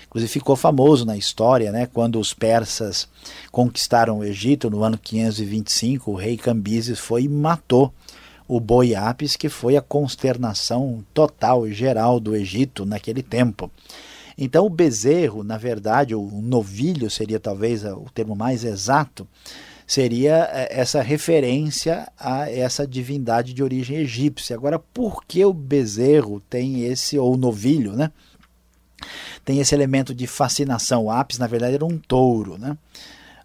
Inclusive 0.08 0.30
ficou 0.30 0.58
famoso 0.58 1.06
na 1.06 1.16
história, 1.16 1.72
né, 1.72 1.86
quando 1.86 2.20
os 2.20 2.34
persas 2.34 3.08
conquistaram 3.54 4.20
o 4.20 4.24
Egito 4.26 4.70
no 4.70 4.84
ano 4.84 4.98
525, 4.98 6.12
o 6.12 6.16
rei 6.16 6.36
Cambises 6.36 7.00
foi 7.00 7.24
e 7.24 7.30
matou 7.30 7.94
o 8.48 8.60
boi 8.60 8.96
Apis, 8.96 9.36
que 9.36 9.50
foi 9.50 9.76
a 9.76 9.82
consternação 9.82 11.04
total 11.14 11.68
e 11.68 11.74
geral 11.74 12.20
do 12.20 12.36
Egito 12.36 12.86
naquele 12.86 13.22
tempo. 13.22 13.70
Então, 14.38 14.66
o 14.66 14.70
bezerro, 14.70 15.44
na 15.44 15.58
verdade, 15.58 16.14
o 16.14 16.30
novilho 16.42 17.10
seria 17.10 17.40
talvez 17.40 17.84
o 17.84 18.06
termo 18.14 18.36
mais 18.36 18.64
exato, 18.64 19.28
seria 19.86 20.48
eh, 20.52 20.68
essa 20.70 21.02
referência 21.02 22.08
a 22.20 22.50
essa 22.52 22.86
divindade 22.86 23.54
de 23.54 23.64
origem 23.64 23.98
egípcia. 23.98 24.56
Agora, 24.56 24.78
por 24.78 25.24
que 25.26 25.44
o 25.44 25.54
bezerro 25.54 26.40
tem 26.50 26.84
esse, 26.84 27.18
ou 27.18 27.36
novilho, 27.36 27.94
né? 27.94 28.12
Tem 29.44 29.60
esse 29.60 29.74
elemento 29.74 30.14
de 30.14 30.28
fascinação. 30.28 31.06
O 31.06 31.12
ápice, 31.12 31.40
na 31.40 31.48
verdade, 31.48 31.76
era 31.76 31.86
um 31.86 31.98
touro, 31.98 32.58
né? 32.58 32.78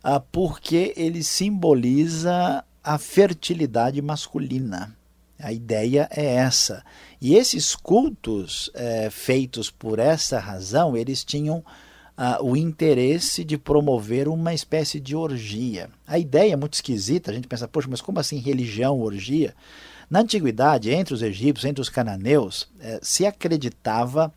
Ah, 0.03 0.21
porque 0.21 0.93
ele 0.97 1.23
simboliza 1.23 2.65
a 2.83 2.99
fertilidade 2.99 4.01
masculina. 4.03 4.97
A 5.39 5.53
ideia 5.53 6.09
é 6.11 6.25
essa. 6.25 6.85
E 7.21 7.35
esses 7.35 7.75
cultos 7.75 8.71
é, 8.75 9.11
feitos 9.11 9.71
por 9.71 9.99
essa 9.99 10.39
razão, 10.39 10.97
eles 10.97 11.25
tinham 11.25 11.65
ah, 12.17 12.39
o 12.41 12.57
interesse 12.57 13.43
de 13.43 13.59
promover 13.59 14.29
uma 14.29 14.55
espécie 14.55 15.01
de 15.01 15.17
orgia. 15.17 15.91
A 16.07 16.19
ideia 16.19 16.53
é 16.53 16.57
muito 16.57 16.75
esquisita, 16.75 17.31
a 17.31 17.35
gente 17.35 17.49
pensa, 17.49 17.67
poxa, 17.67 17.89
mas 17.91 18.01
como 18.01 18.21
assim 18.21 18.39
religião, 18.39 19.01
orgia? 19.01 19.55
Na 20.09 20.21
antiguidade, 20.21 20.91
entre 20.91 21.15
os 21.15 21.23
egípcios, 21.23 21.65
entre 21.65 21.81
os 21.81 21.89
cananeus, 21.89 22.69
eh, 22.81 23.01
se 23.03 23.25
acreditava 23.25 24.33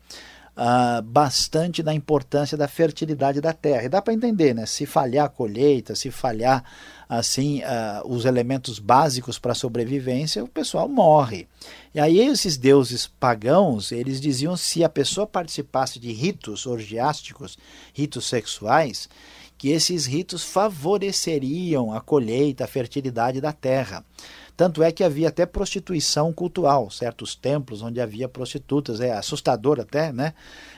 uh, 0.56 1.02
bastante 1.02 1.82
da 1.82 1.92
importância 1.92 2.56
da 2.56 2.66
fertilidade 2.66 3.40
da 3.40 3.52
terra. 3.52 3.84
E 3.84 3.88
dá 3.88 4.00
para 4.00 4.14
entender, 4.14 4.54
né? 4.54 4.64
Se 4.66 4.86
falhar 4.86 5.26
a 5.26 5.28
colheita, 5.28 5.94
se 5.94 6.10
falhar 6.10 6.64
assim 7.08 7.60
uh, 7.60 8.06
os 8.06 8.24
elementos 8.24 8.78
básicos 8.78 9.38
para 9.38 9.52
a 9.52 9.54
sobrevivência, 9.54 10.42
o 10.42 10.48
pessoal 10.48 10.88
morre. 10.88 11.46
E 11.94 12.00
aí 12.00 12.18
esses 12.18 12.56
deuses 12.56 13.06
pagãos, 13.06 13.92
eles 13.92 14.20
diziam 14.20 14.56
se 14.56 14.82
a 14.82 14.88
pessoa 14.88 15.26
participasse 15.26 16.00
de 16.00 16.10
ritos 16.12 16.66
orgiásticos, 16.66 17.56
ritos 17.94 18.26
sexuais, 18.26 19.08
que 19.58 19.70
esses 19.70 20.04
ritos 20.04 20.44
favoreceriam 20.44 21.92
a 21.92 22.00
colheita, 22.00 22.64
a 22.64 22.68
fertilidade 22.68 23.40
da 23.40 23.52
terra. 23.52 24.04
Tanto 24.56 24.82
é 24.82 24.90
que 24.90 25.04
havia 25.04 25.28
até 25.28 25.44
prostituição 25.44 26.32
cultural, 26.32 26.90
certos 26.90 27.34
templos 27.34 27.82
onde 27.82 28.00
havia 28.00 28.26
prostitutas, 28.26 29.00
é 29.00 29.12
assustador 29.12 29.78
até, 29.78 30.12
né? 30.12 30.32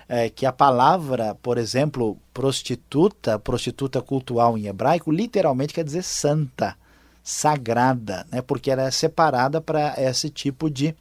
É, 0.09 0.29
que 0.29 0.45
a 0.45 0.53
palavra, 0.53 1.37
por 1.37 1.59
exemplo, 1.59 2.19
prostituta, 2.35 3.39
prostituta 3.39 4.03
cultural 4.03 4.59
em 4.59 4.67
hebraico, 4.67 5.13
literalmente 5.13 5.73
quer 5.73 5.85
dizer 5.85 6.03
santa, 6.03 6.77
sagrada, 7.23 8.27
né? 8.33 8.43
Porque 8.43 8.71
era 8.71 8.91
separada 8.91 9.61
para 9.61 9.95
esse 9.99 10.29
tipo 10.29 10.69
de 10.69 10.95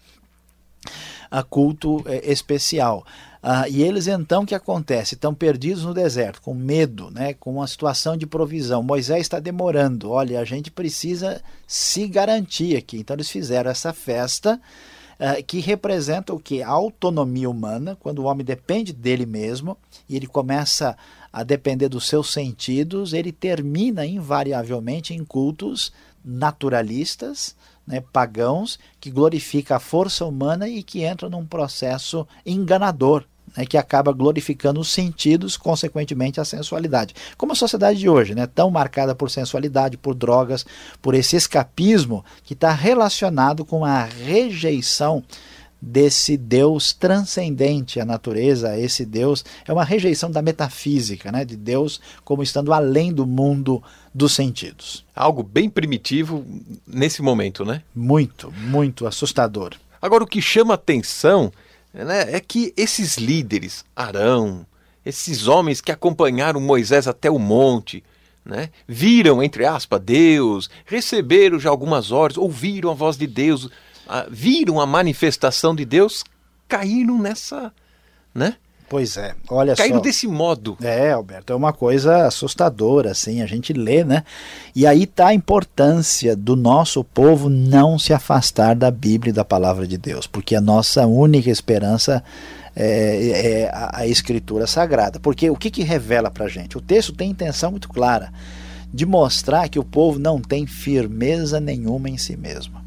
a 1.32 1.42
culto 1.42 2.04
é, 2.06 2.32
especial. 2.32 3.04
Ah, 3.50 3.66
e 3.70 3.82
eles 3.82 4.08
então 4.08 4.44
o 4.44 4.46
que 4.46 4.54
acontece? 4.54 5.16
Estão 5.16 5.34
perdidos 5.34 5.86
no 5.86 5.94
deserto, 5.94 6.42
com 6.42 6.54
medo, 6.54 7.10
né, 7.10 7.34
com 7.34 7.54
uma 7.54 7.66
situação 7.66 8.18
de 8.18 8.28
provisão. 8.28 8.84
Moisés 8.84 9.22
está 9.22 9.40
demorando. 9.40 10.12
Olha, 10.12 10.42
a 10.42 10.44
gente 10.44 10.70
precisa 10.70 11.42
se 11.66 12.10
garantir 12.10 12.76
aqui. 12.76 12.98
Então 12.98 13.16
eles 13.16 13.30
fizeram 13.30 13.72
essa 13.72 13.94
festa 13.94 14.60
ah, 15.18 15.42
que 15.42 15.62
representa 15.62 16.34
o 16.34 16.40
que? 16.40 16.62
A 16.62 16.68
autonomia 16.68 17.50
humana, 17.50 17.96
quando 18.02 18.20
o 18.20 18.26
homem 18.26 18.46
depende 18.46 18.92
dele 18.92 19.26
mesmo 19.26 19.78
e 20.10 20.18
ele 20.18 20.28
começa 20.28 20.98
a 21.32 21.42
depender 21.42 21.88
dos 21.88 22.06
seus 22.06 22.34
sentidos, 22.34 23.14
ele 23.14 23.32
termina 23.32 24.06
invariavelmente 24.06 25.14
em 25.14 25.24
cultos 25.24 25.94
naturalistas, 26.22 27.56
né, 27.88 28.04
pagãos, 28.12 28.78
que 29.00 29.10
glorifica 29.10 29.78
a 29.78 29.80
força 29.80 30.26
humana 30.26 30.68
e 30.68 30.84
que 30.84 31.04
entra 31.04 31.30
num 31.30 31.46
processo 31.46 32.28
enganador 32.46 33.24
né, 33.58 33.66
que 33.66 33.78
acaba 33.78 34.14
glorificando 34.14 34.80
os 34.80 34.90
sentidos, 34.90 35.58
consequentemente 35.58 36.40
a 36.40 36.46
sensualidade. 36.46 37.16
Como 37.36 37.54
a 37.54 37.56
sociedade 37.56 37.98
de 37.98 38.08
hoje, 38.08 38.36
né, 38.36 38.46
tão 38.46 38.70
marcada 38.70 39.16
por 39.16 39.32
sensualidade, 39.32 39.98
por 39.98 40.14
drogas, 40.14 40.66
por 41.02 41.16
esse 41.16 41.36
escapismo 41.36 42.24
que 42.44 42.54
está 42.54 42.72
relacionado 42.72 43.66
com 43.66 43.84
a 43.84 44.04
rejeição 44.04 45.24
desse 45.80 46.36
Deus 46.38 46.92
transcendente 46.92 48.00
à 48.00 48.06
natureza, 48.06 48.80
esse 48.80 49.06
Deus 49.06 49.46
é 49.68 49.72
uma 49.72 49.84
rejeição 49.84 50.30
da 50.30 50.42
metafísica, 50.42 51.32
né, 51.32 51.46
de 51.46 51.56
Deus 51.56 52.00
como 52.24 52.44
estando 52.44 52.74
além 52.74 53.12
do 53.14 53.26
mundo 53.26 53.82
dos 54.14 54.34
sentidos. 54.34 55.06
Algo 55.16 55.44
bem 55.44 55.70
primitivo 55.70 56.46
nesse 56.86 57.22
momento, 57.22 57.64
né? 57.64 57.84
Muito, 57.96 58.52
muito 58.52 59.06
assustador. 59.06 59.76
Agora 60.02 60.24
o 60.24 60.28
que 60.28 60.42
chama 60.42 60.74
atenção 60.74 61.52
né, 62.04 62.36
é 62.36 62.40
que 62.40 62.74
esses 62.76 63.18
líderes, 63.18 63.84
Arão, 63.96 64.66
esses 65.06 65.48
homens 65.48 65.82
que 65.82 65.92
acompanharam 65.92 66.60
Moisés 66.60 67.08
até 67.08 67.30
o 67.30 67.40
monte, 67.40 68.04
né, 68.46 68.70
viram, 68.88 69.42
entre 69.42 69.66
aspas, 69.66 70.02
Deus, 70.02 70.70
receberam 70.86 71.60
já 71.60 71.70
algumas 71.70 72.12
ordens, 72.12 72.38
ouviram 72.38 72.92
a 72.92 72.94
voz 72.94 73.18
de 73.18 73.28
Deus, 73.28 73.70
viram 74.30 74.80
a 74.80 74.86
manifestação 74.86 75.76
de 75.76 75.84
Deus, 75.86 76.24
caíram 76.68 77.18
nessa, 77.18 77.74
né? 78.34 78.56
Pois 78.90 79.18
é, 79.18 79.36
olha 79.50 79.76
Caíram 79.76 79.98
só. 79.98 80.02
desse 80.02 80.28
modo. 80.28 80.78
É, 80.82 81.12
Alberto, 81.12 81.52
é 81.52 81.56
uma 81.56 81.74
coisa 81.74 82.26
assustadora, 82.26 83.12
assim, 83.12 83.42
a 83.42 83.46
gente 83.46 83.74
lê, 83.74 84.04
né? 84.04 84.24
E 84.74 84.88
aí 84.88 85.04
está 85.04 85.28
a 85.28 85.34
importância 85.34 86.38
do 86.38 86.56
nosso 86.56 87.04
povo 87.04 87.50
não 87.50 88.00
se 88.00 88.14
afastar 88.14 88.76
da 88.76 88.90
Bíblia 88.90 89.32
e 89.32 89.34
da 89.34 89.44
palavra 89.44 89.86
de 89.86 89.98
Deus, 89.98 90.26
porque 90.26 90.56
a 90.56 90.62
nossa 90.62 91.06
única 91.06 91.50
esperança 91.50 92.24
é, 92.78 93.64
é 93.64 93.70
a, 93.74 94.00
a, 94.02 94.08
Escritura 94.08 94.66
Sagrada. 94.66 95.20
Porque 95.20 95.50
o 95.50 95.56
que, 95.56 95.70
que 95.70 95.84
revela 95.84 96.32
para 96.32 96.48
gente? 96.48 96.78
O 96.78 96.82
texto 96.82 97.12
tem 97.12 97.32
intenção 97.32 97.72
muito 97.72 97.90
clara 97.90 98.32
de 98.94 99.06
mostrar 99.06 99.68
que 99.68 99.80
o 99.80 99.84
povo 99.84 100.18
não 100.18 100.40
tem 100.40 100.66
firmeza 100.66 101.60
nenhuma 101.60 102.10
em 102.10 102.18
si 102.18 102.38
mesmo. 102.38 102.80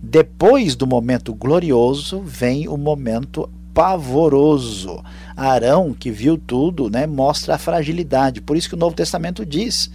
Depois 0.00 0.76
do 0.76 0.86
momento 0.86 1.34
glorioso 1.34 2.20
vem 2.20 2.68
o 2.68 2.76
momento 2.76 3.50
pavoroso. 3.78 5.04
Arão, 5.36 5.94
que 5.94 6.10
viu 6.10 6.36
tudo, 6.36 6.90
né, 6.90 7.06
mostra 7.06 7.54
a 7.54 7.58
fragilidade. 7.58 8.40
Por 8.40 8.56
isso 8.56 8.68
que 8.68 8.74
o 8.74 8.78
Novo 8.78 8.96
Testamento 8.96 9.46
diz 9.46 9.88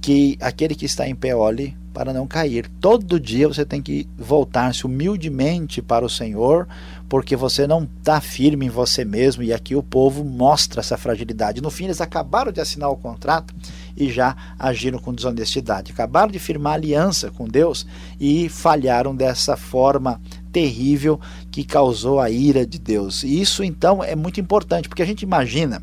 que 0.00 0.38
aquele 0.40 0.76
que 0.76 0.84
está 0.84 1.08
em 1.08 1.14
pé 1.14 1.34
olhe 1.34 1.76
para 1.92 2.12
não 2.12 2.24
cair. 2.24 2.70
Todo 2.80 3.18
dia 3.18 3.48
você 3.48 3.64
tem 3.64 3.82
que 3.82 4.06
voltar-se 4.16 4.86
humildemente 4.86 5.82
para 5.82 6.04
o 6.04 6.08
Senhor, 6.08 6.68
porque 7.08 7.34
você 7.34 7.66
não 7.66 7.88
está 7.98 8.20
firme 8.20 8.66
em 8.66 8.70
você 8.70 9.04
mesmo. 9.04 9.42
E 9.42 9.52
aqui 9.52 9.74
o 9.74 9.82
povo 9.82 10.22
mostra 10.22 10.78
essa 10.78 10.96
fragilidade. 10.96 11.60
No 11.60 11.70
fim, 11.70 11.86
eles 11.86 12.00
acabaram 12.00 12.52
de 12.52 12.60
assinar 12.60 12.90
o 12.90 12.96
contrato 12.96 13.52
e 13.96 14.08
já 14.08 14.36
agiram 14.56 15.00
com 15.00 15.12
desonestidade. 15.12 15.90
Acabaram 15.90 16.30
de 16.30 16.38
firmar 16.38 16.74
aliança 16.74 17.28
com 17.32 17.48
Deus 17.48 17.84
e 18.20 18.48
falharam 18.48 19.16
dessa 19.16 19.56
forma 19.56 20.20
terrível 20.54 21.20
que 21.50 21.64
causou 21.64 22.20
a 22.20 22.30
ira 22.30 22.64
de 22.64 22.78
Deus. 22.78 23.24
E 23.24 23.40
isso 23.40 23.64
então 23.64 24.04
é 24.04 24.14
muito 24.14 24.40
importante, 24.40 24.88
porque 24.88 25.02
a 25.02 25.06
gente 25.06 25.22
imagina 25.22 25.82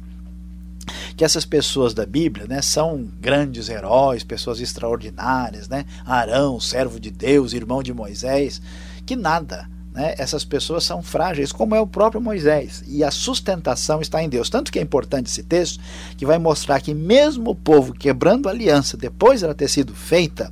que 1.17 1.25
essas 1.25 1.43
pessoas 1.43 1.93
da 1.93 2.05
Bíblia 2.05 2.47
né, 2.47 2.61
são 2.61 3.05
grandes 3.19 3.67
heróis, 3.67 4.23
pessoas 4.23 4.61
extraordinárias, 4.61 5.67
né? 5.67 5.85
Arão, 6.05 6.57
servo 6.57 7.01
de 7.01 7.11
Deus, 7.11 7.51
irmão 7.51 7.83
de 7.83 7.93
Moisés, 7.93 8.61
que 9.05 9.17
nada. 9.17 9.69
Né? 9.93 10.15
Essas 10.17 10.45
pessoas 10.45 10.85
são 10.85 11.03
frágeis, 11.03 11.51
como 11.51 11.75
é 11.75 11.81
o 11.81 11.85
próprio 11.85 12.21
Moisés. 12.21 12.81
E 12.87 13.03
a 13.03 13.11
sustentação 13.11 13.99
está 13.99 14.23
em 14.23 14.29
Deus. 14.29 14.49
Tanto 14.49 14.71
que 14.71 14.79
é 14.79 14.81
importante 14.81 15.29
esse 15.29 15.43
texto, 15.43 15.81
que 16.15 16.25
vai 16.25 16.39
mostrar 16.39 16.79
que, 16.79 16.93
mesmo 16.93 17.51
o 17.51 17.55
povo 17.55 17.91
quebrando 17.91 18.47
a 18.47 18.53
aliança, 18.53 18.95
depois 18.95 19.41
dela 19.41 19.53
ter 19.53 19.67
sido 19.67 19.93
feita, 19.93 20.51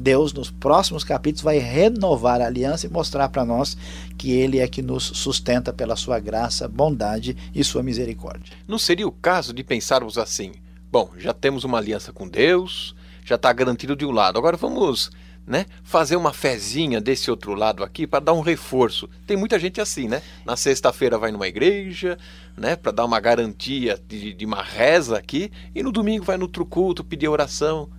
Deus, 0.00 0.32
nos 0.32 0.50
próximos 0.50 1.04
capítulos, 1.04 1.42
vai 1.42 1.58
renovar 1.58 2.40
a 2.40 2.46
aliança 2.46 2.86
e 2.86 2.90
mostrar 2.90 3.28
para 3.28 3.44
nós 3.44 3.76
que 4.16 4.32
Ele 4.32 4.58
é 4.58 4.66
que 4.66 4.80
nos 4.82 5.04
sustenta 5.04 5.72
pela 5.72 5.94
sua 5.94 6.18
graça, 6.18 6.66
bondade 6.66 7.36
e 7.54 7.62
sua 7.62 7.82
misericórdia. 7.82 8.54
Não 8.66 8.78
seria 8.78 9.06
o 9.06 9.12
caso 9.12 9.52
de 9.52 9.62
pensarmos 9.62 10.16
assim: 10.16 10.52
bom, 10.90 11.10
já 11.18 11.32
temos 11.32 11.64
uma 11.64 11.78
aliança 11.78 12.12
com 12.12 12.26
Deus, 12.26 12.94
já 13.24 13.34
está 13.36 13.52
garantido 13.52 13.94
de 13.94 14.06
um 14.06 14.10
lado, 14.10 14.38
agora 14.38 14.56
vamos 14.56 15.10
né, 15.46 15.66
fazer 15.82 16.16
uma 16.16 16.32
fezinha 16.32 17.00
desse 17.00 17.30
outro 17.30 17.54
lado 17.54 17.82
aqui 17.82 18.06
para 18.06 18.20
dar 18.20 18.32
um 18.32 18.40
reforço. 18.40 19.08
Tem 19.26 19.36
muita 19.36 19.58
gente 19.58 19.80
assim, 19.80 20.08
né? 20.08 20.22
Na 20.44 20.56
sexta-feira 20.56 21.18
vai 21.18 21.32
numa 21.32 21.48
igreja, 21.48 22.16
né, 22.56 22.76
para 22.76 22.92
dar 22.92 23.04
uma 23.04 23.18
garantia 23.18 24.00
de, 24.06 24.32
de, 24.32 24.46
uma 24.46 24.62
reza 24.62 25.18
aqui, 25.18 25.50
e 25.74 25.82
no 25.82 25.90
domingo 25.90 26.24
vai 26.24 26.36
no 26.36 26.44
outro 26.44 26.64
culto 26.64 27.02
pedir 27.02 27.28
oração. 27.28 27.90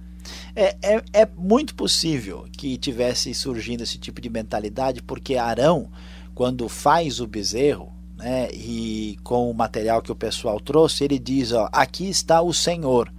É, 0.56 0.76
é, 0.82 1.04
é 1.14 1.30
muito 1.38 1.76
possível 1.76 2.46
que 2.52 2.78
tivesse 2.78 3.34
surgindo 3.34 3.84
esse 3.84 3.98
tipo 3.98 4.20
de 4.20 4.30
mentalidade, 4.30 5.02
porque 5.02 5.36
Arão, 5.36 5.90
quando 6.36 6.68
faz 6.68 7.20
o 7.20 7.28
bezerro, 7.28 7.92
né, 8.18 8.50
e 8.52 9.18
com 9.24 9.50
o 9.50 9.54
material 9.54 10.02
que 10.02 10.12
o 10.12 10.16
pessoal 10.16 10.60
trouxe, 10.60 11.04
ele 11.04 11.18
diz: 11.18 11.52
ó, 11.52 11.70
aqui 11.72 12.10
está 12.10 12.42
o 12.42 12.54
Senhor 12.54 13.12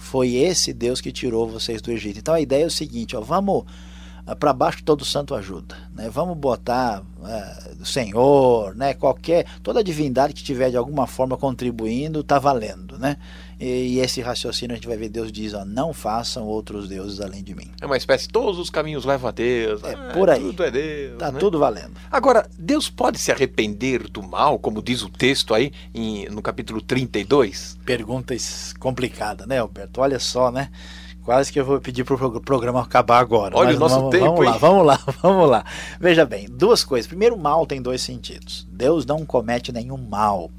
foi 0.00 0.34
esse 0.34 0.72
Deus 0.72 1.00
que 1.00 1.12
tirou 1.12 1.46
vocês 1.46 1.82
do 1.82 1.92
Egito. 1.92 2.18
Então 2.18 2.34
a 2.34 2.40
ideia 2.40 2.64
é 2.64 2.66
o 2.66 2.70
seguinte: 2.70 3.14
ó, 3.14 3.20
vamos 3.20 3.64
ah, 4.26 4.34
para 4.34 4.52
baixo 4.52 4.82
todo 4.82 5.04
santo 5.04 5.34
ajuda, 5.34 5.76
né? 5.94 6.08
Vamos 6.08 6.36
botar 6.36 7.02
uh, 7.02 7.84
Senhor, 7.84 8.74
né? 8.74 8.94
Qualquer 8.94 9.46
toda 9.62 9.84
divindade 9.84 10.32
que 10.32 10.42
tiver 10.42 10.70
de 10.70 10.76
alguma 10.76 11.06
forma 11.06 11.36
contribuindo 11.36 12.20
está 12.20 12.38
valendo, 12.38 12.98
né? 12.98 13.18
E, 13.60 13.96
e, 13.96 14.00
esse 14.00 14.22
raciocínio 14.22 14.72
a 14.72 14.76
gente 14.76 14.88
vai 14.88 14.96
ver 14.96 15.10
Deus 15.10 15.30
diz, 15.30 15.52
ó, 15.52 15.66
não 15.66 15.92
façam 15.92 16.46
outros 16.46 16.88
deuses 16.88 17.20
além 17.20 17.44
de 17.44 17.54
mim. 17.54 17.70
É 17.78 17.84
uma 17.84 17.96
espécie, 17.96 18.26
todos 18.26 18.58
os 18.58 18.70
caminhos 18.70 19.04
levam 19.04 19.28
a 19.28 19.32
Deus. 19.32 19.84
É 19.84 19.92
ah, 19.92 20.12
por 20.14 20.30
aí. 20.30 20.40
Tudo 20.40 20.64
é 20.64 20.70
Deus. 20.70 21.18
Tá 21.18 21.30
né? 21.30 21.38
tudo 21.38 21.58
valendo. 21.58 21.92
Agora, 22.10 22.48
Deus 22.58 22.88
pode 22.88 23.18
se 23.18 23.30
arrepender 23.30 24.08
do 24.08 24.22
mal, 24.22 24.58
como 24.58 24.82
diz 24.82 25.02
o 25.02 25.10
texto 25.10 25.52
aí 25.52 25.72
em, 25.94 26.26
no 26.30 26.40
capítulo 26.40 26.80
32? 26.80 27.76
Pergunta 27.84 28.34
complicada, 28.78 29.44
né, 29.46 29.58
Alberto? 29.58 30.00
Olha 30.00 30.18
só, 30.18 30.50
né? 30.50 30.70
Quase 31.22 31.52
que 31.52 31.60
eu 31.60 31.64
vou 31.64 31.78
pedir 31.80 32.02
para 32.02 32.14
o 32.14 32.40
programa 32.40 32.80
acabar 32.80 33.18
agora. 33.18 33.54
Olha 33.56 33.76
o 33.76 33.78
nosso 33.78 33.96
vamos, 33.96 34.10
tempo. 34.10 34.24
Vamos 34.24 34.46
lá, 34.46 34.56
vamos 34.56 34.86
lá, 34.86 35.00
vamos 35.22 35.50
lá. 35.50 35.64
Veja 36.00 36.24
bem, 36.24 36.48
duas 36.48 36.82
coisas. 36.82 37.06
Primeiro, 37.06 37.36
mal 37.36 37.66
tem 37.66 37.82
dois 37.82 38.00
sentidos. 38.00 38.66
Deus 38.72 39.04
não 39.04 39.26
comete 39.26 39.70
nenhum 39.70 39.98
mal. 39.98 40.50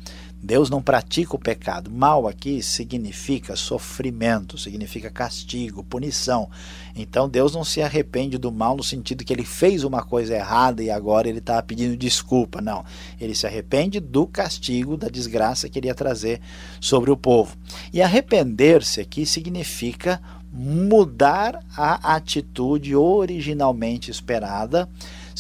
Deus 0.43 0.69
não 0.69 0.81
pratica 0.81 1.35
o 1.35 1.39
pecado. 1.39 1.91
Mal 1.91 2.27
aqui 2.27 2.63
significa 2.63 3.55
sofrimento, 3.55 4.57
significa 4.57 5.09
castigo, 5.09 5.83
punição. 5.83 6.49
Então 6.95 7.29
Deus 7.29 7.53
não 7.53 7.63
se 7.63 7.81
arrepende 7.81 8.39
do 8.39 8.51
mal 8.51 8.75
no 8.75 8.83
sentido 8.83 9.23
que 9.23 9.31
ele 9.31 9.45
fez 9.45 9.83
uma 9.83 10.01
coisa 10.01 10.33
errada 10.33 10.81
e 10.81 10.89
agora 10.89 11.29
ele 11.29 11.37
está 11.37 11.61
pedindo 11.61 11.95
desculpa. 11.95 12.59
Não. 12.59 12.83
Ele 13.19 13.35
se 13.35 13.45
arrepende 13.45 13.99
do 13.99 14.25
castigo, 14.25 14.97
da 14.97 15.09
desgraça 15.09 15.69
que 15.69 15.77
ele 15.77 15.87
ia 15.87 15.95
trazer 15.95 16.41
sobre 16.79 17.11
o 17.11 17.17
povo. 17.17 17.55
E 17.93 18.01
arrepender-se 18.01 18.99
aqui 18.99 19.27
significa 19.27 20.19
mudar 20.51 21.63
a 21.77 22.15
atitude 22.15 22.95
originalmente 22.95 24.11
esperada 24.11 24.89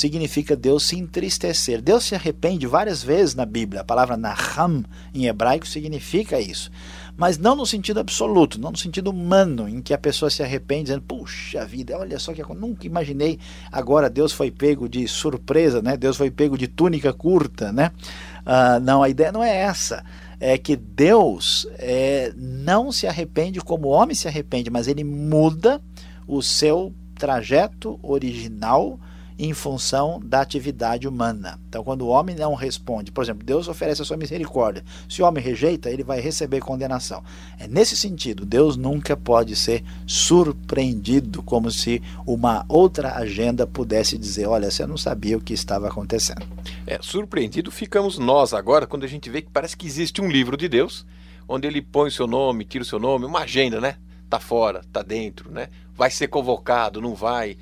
significa 0.01 0.55
Deus 0.55 0.83
se 0.83 0.97
entristecer. 0.97 1.81
Deus 1.81 2.03
se 2.03 2.15
arrepende 2.15 2.65
várias 2.65 3.03
vezes 3.03 3.35
na 3.35 3.45
Bíblia. 3.45 3.81
A 3.81 3.85
palavra 3.85 4.17
naham 4.17 4.83
em 5.13 5.27
hebraico 5.27 5.67
significa 5.67 6.39
isso. 6.39 6.71
Mas 7.15 7.37
não 7.37 7.55
no 7.55 7.65
sentido 7.65 7.99
absoluto, 7.99 8.59
não 8.59 8.71
no 8.71 8.77
sentido 8.77 9.11
humano, 9.11 9.69
em 9.69 9.81
que 9.81 9.93
a 9.93 9.97
pessoa 9.97 10.29
se 10.29 10.41
arrepende 10.41 10.85
dizendo, 10.85 11.03
puxa 11.03 11.63
vida, 11.65 11.97
olha 11.97 12.17
só 12.17 12.33
que 12.33 12.41
eu 12.41 12.55
nunca 12.55 12.87
imaginei. 12.87 13.37
Agora 13.71 14.09
Deus 14.09 14.31
foi 14.31 14.49
pego 14.49 14.89
de 14.89 15.07
surpresa, 15.07 15.81
né? 15.81 15.95
Deus 15.95 16.17
foi 16.17 16.31
pego 16.31 16.57
de 16.57 16.67
túnica 16.67 17.13
curta, 17.13 17.71
né? 17.71 17.91
Uh, 18.39 18.79
não, 18.81 19.03
a 19.03 19.09
ideia 19.09 19.31
não 19.31 19.43
é 19.43 19.55
essa. 19.55 20.03
É 20.39 20.57
que 20.57 20.75
Deus 20.75 21.67
é, 21.77 22.33
não 22.35 22.91
se 22.91 23.05
arrepende 23.05 23.61
como 23.61 23.89
o 23.89 23.91
homem 23.91 24.15
se 24.15 24.27
arrepende, 24.27 24.71
mas 24.71 24.87
ele 24.87 25.03
muda 25.03 25.79
o 26.27 26.41
seu 26.41 26.91
trajeto 27.13 27.99
original 28.01 28.99
em 29.43 29.55
função 29.55 30.21
da 30.23 30.39
atividade 30.39 31.07
humana. 31.07 31.59
Então, 31.67 31.83
quando 31.83 32.03
o 32.03 32.09
homem 32.09 32.35
não 32.35 32.53
responde, 32.53 33.11
por 33.11 33.23
exemplo, 33.23 33.43
Deus 33.43 33.67
oferece 33.67 34.03
a 34.03 34.05
sua 34.05 34.15
misericórdia. 34.15 34.83
Se 35.09 35.19
o 35.19 35.25
homem 35.25 35.43
rejeita, 35.43 35.89
ele 35.89 36.03
vai 36.03 36.21
receber 36.21 36.59
condenação. 36.59 37.23
É 37.57 37.67
nesse 37.67 37.97
sentido, 37.97 38.45
Deus 38.45 38.77
nunca 38.77 39.17
pode 39.17 39.55
ser 39.55 39.83
surpreendido 40.05 41.41
como 41.41 41.71
se 41.71 42.03
uma 42.23 42.63
outra 42.69 43.15
agenda 43.15 43.65
pudesse 43.65 44.15
dizer: 44.15 44.45
olha, 44.45 44.69
você 44.69 44.85
não 44.85 44.95
sabia 44.95 45.35
o 45.35 45.41
que 45.41 45.53
estava 45.53 45.87
acontecendo. 45.87 46.45
É, 46.85 46.99
surpreendido 47.01 47.71
ficamos 47.71 48.19
nós 48.19 48.53
agora 48.53 48.85
quando 48.85 49.05
a 49.05 49.07
gente 49.07 49.27
vê 49.27 49.41
que 49.41 49.49
parece 49.49 49.75
que 49.75 49.87
existe 49.87 50.21
um 50.21 50.29
livro 50.29 50.55
de 50.55 50.69
Deus 50.69 51.03
onde 51.47 51.67
ele 51.67 51.81
põe 51.81 52.09
o 52.09 52.11
seu 52.11 52.27
nome, 52.27 52.63
tira 52.63 52.83
o 52.83 52.87
seu 52.87 52.99
nome, 52.99 53.25
uma 53.25 53.39
agenda, 53.39 53.81
né? 53.81 53.95
Tá 54.29 54.39
fora, 54.39 54.81
tá 54.93 55.01
dentro, 55.01 55.51
né? 55.51 55.67
Vai 55.95 56.11
ser 56.11 56.27
convocado, 56.27 57.01
não 57.01 57.15
vai. 57.15 57.57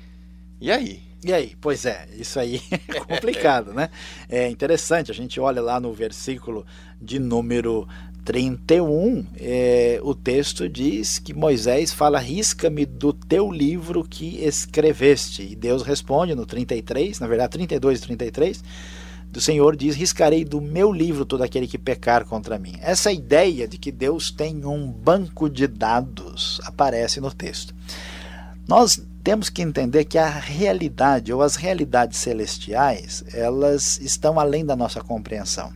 E 0.60 0.70
aí? 0.70 1.09
E 1.22 1.32
aí? 1.32 1.54
Pois 1.60 1.84
é, 1.84 2.08
isso 2.16 2.38
aí 2.40 2.62
é 2.70 3.00
complicado, 3.00 3.72
né? 3.72 3.90
É 4.28 4.48
interessante, 4.48 5.10
a 5.10 5.14
gente 5.14 5.38
olha 5.38 5.60
lá 5.60 5.78
no 5.78 5.92
versículo 5.92 6.64
de 7.00 7.18
número 7.18 7.86
31, 8.24 9.26
é, 9.38 9.98
o 10.02 10.14
texto 10.14 10.68
diz 10.68 11.18
que 11.18 11.34
Moisés 11.34 11.92
fala: 11.92 12.18
risca-me 12.18 12.86
do 12.86 13.12
teu 13.12 13.50
livro 13.50 14.04
que 14.04 14.42
escreveste. 14.44 15.42
E 15.42 15.56
Deus 15.56 15.82
responde 15.82 16.34
no 16.34 16.46
33, 16.46 17.20
na 17.20 17.26
verdade 17.26 17.52
32 17.52 17.98
e 17.98 18.02
33, 18.02 18.64
do 19.30 19.40
Senhor 19.40 19.76
diz: 19.76 19.96
riscarei 19.96 20.44
do 20.44 20.60
meu 20.60 20.92
livro 20.92 21.24
todo 21.24 21.42
aquele 21.42 21.66
que 21.66 21.78
pecar 21.78 22.24
contra 22.24 22.58
mim. 22.58 22.74
Essa 22.80 23.12
ideia 23.12 23.66
de 23.66 23.78
que 23.78 23.92
Deus 23.92 24.30
tem 24.30 24.64
um 24.64 24.90
banco 24.90 25.48
de 25.48 25.66
dados 25.66 26.60
aparece 26.64 27.20
no 27.20 27.32
texto. 27.32 27.74
Nós 28.68 29.02
temos 29.22 29.48
que 29.48 29.62
entender 29.62 30.04
que 30.04 30.18
a 30.18 30.28
realidade 30.28 31.32
ou 31.32 31.42
as 31.42 31.56
realidades 31.56 32.18
celestiais, 32.18 33.22
elas 33.32 33.98
estão 34.00 34.40
além 34.40 34.64
da 34.64 34.74
nossa 34.74 35.00
compreensão. 35.00 35.72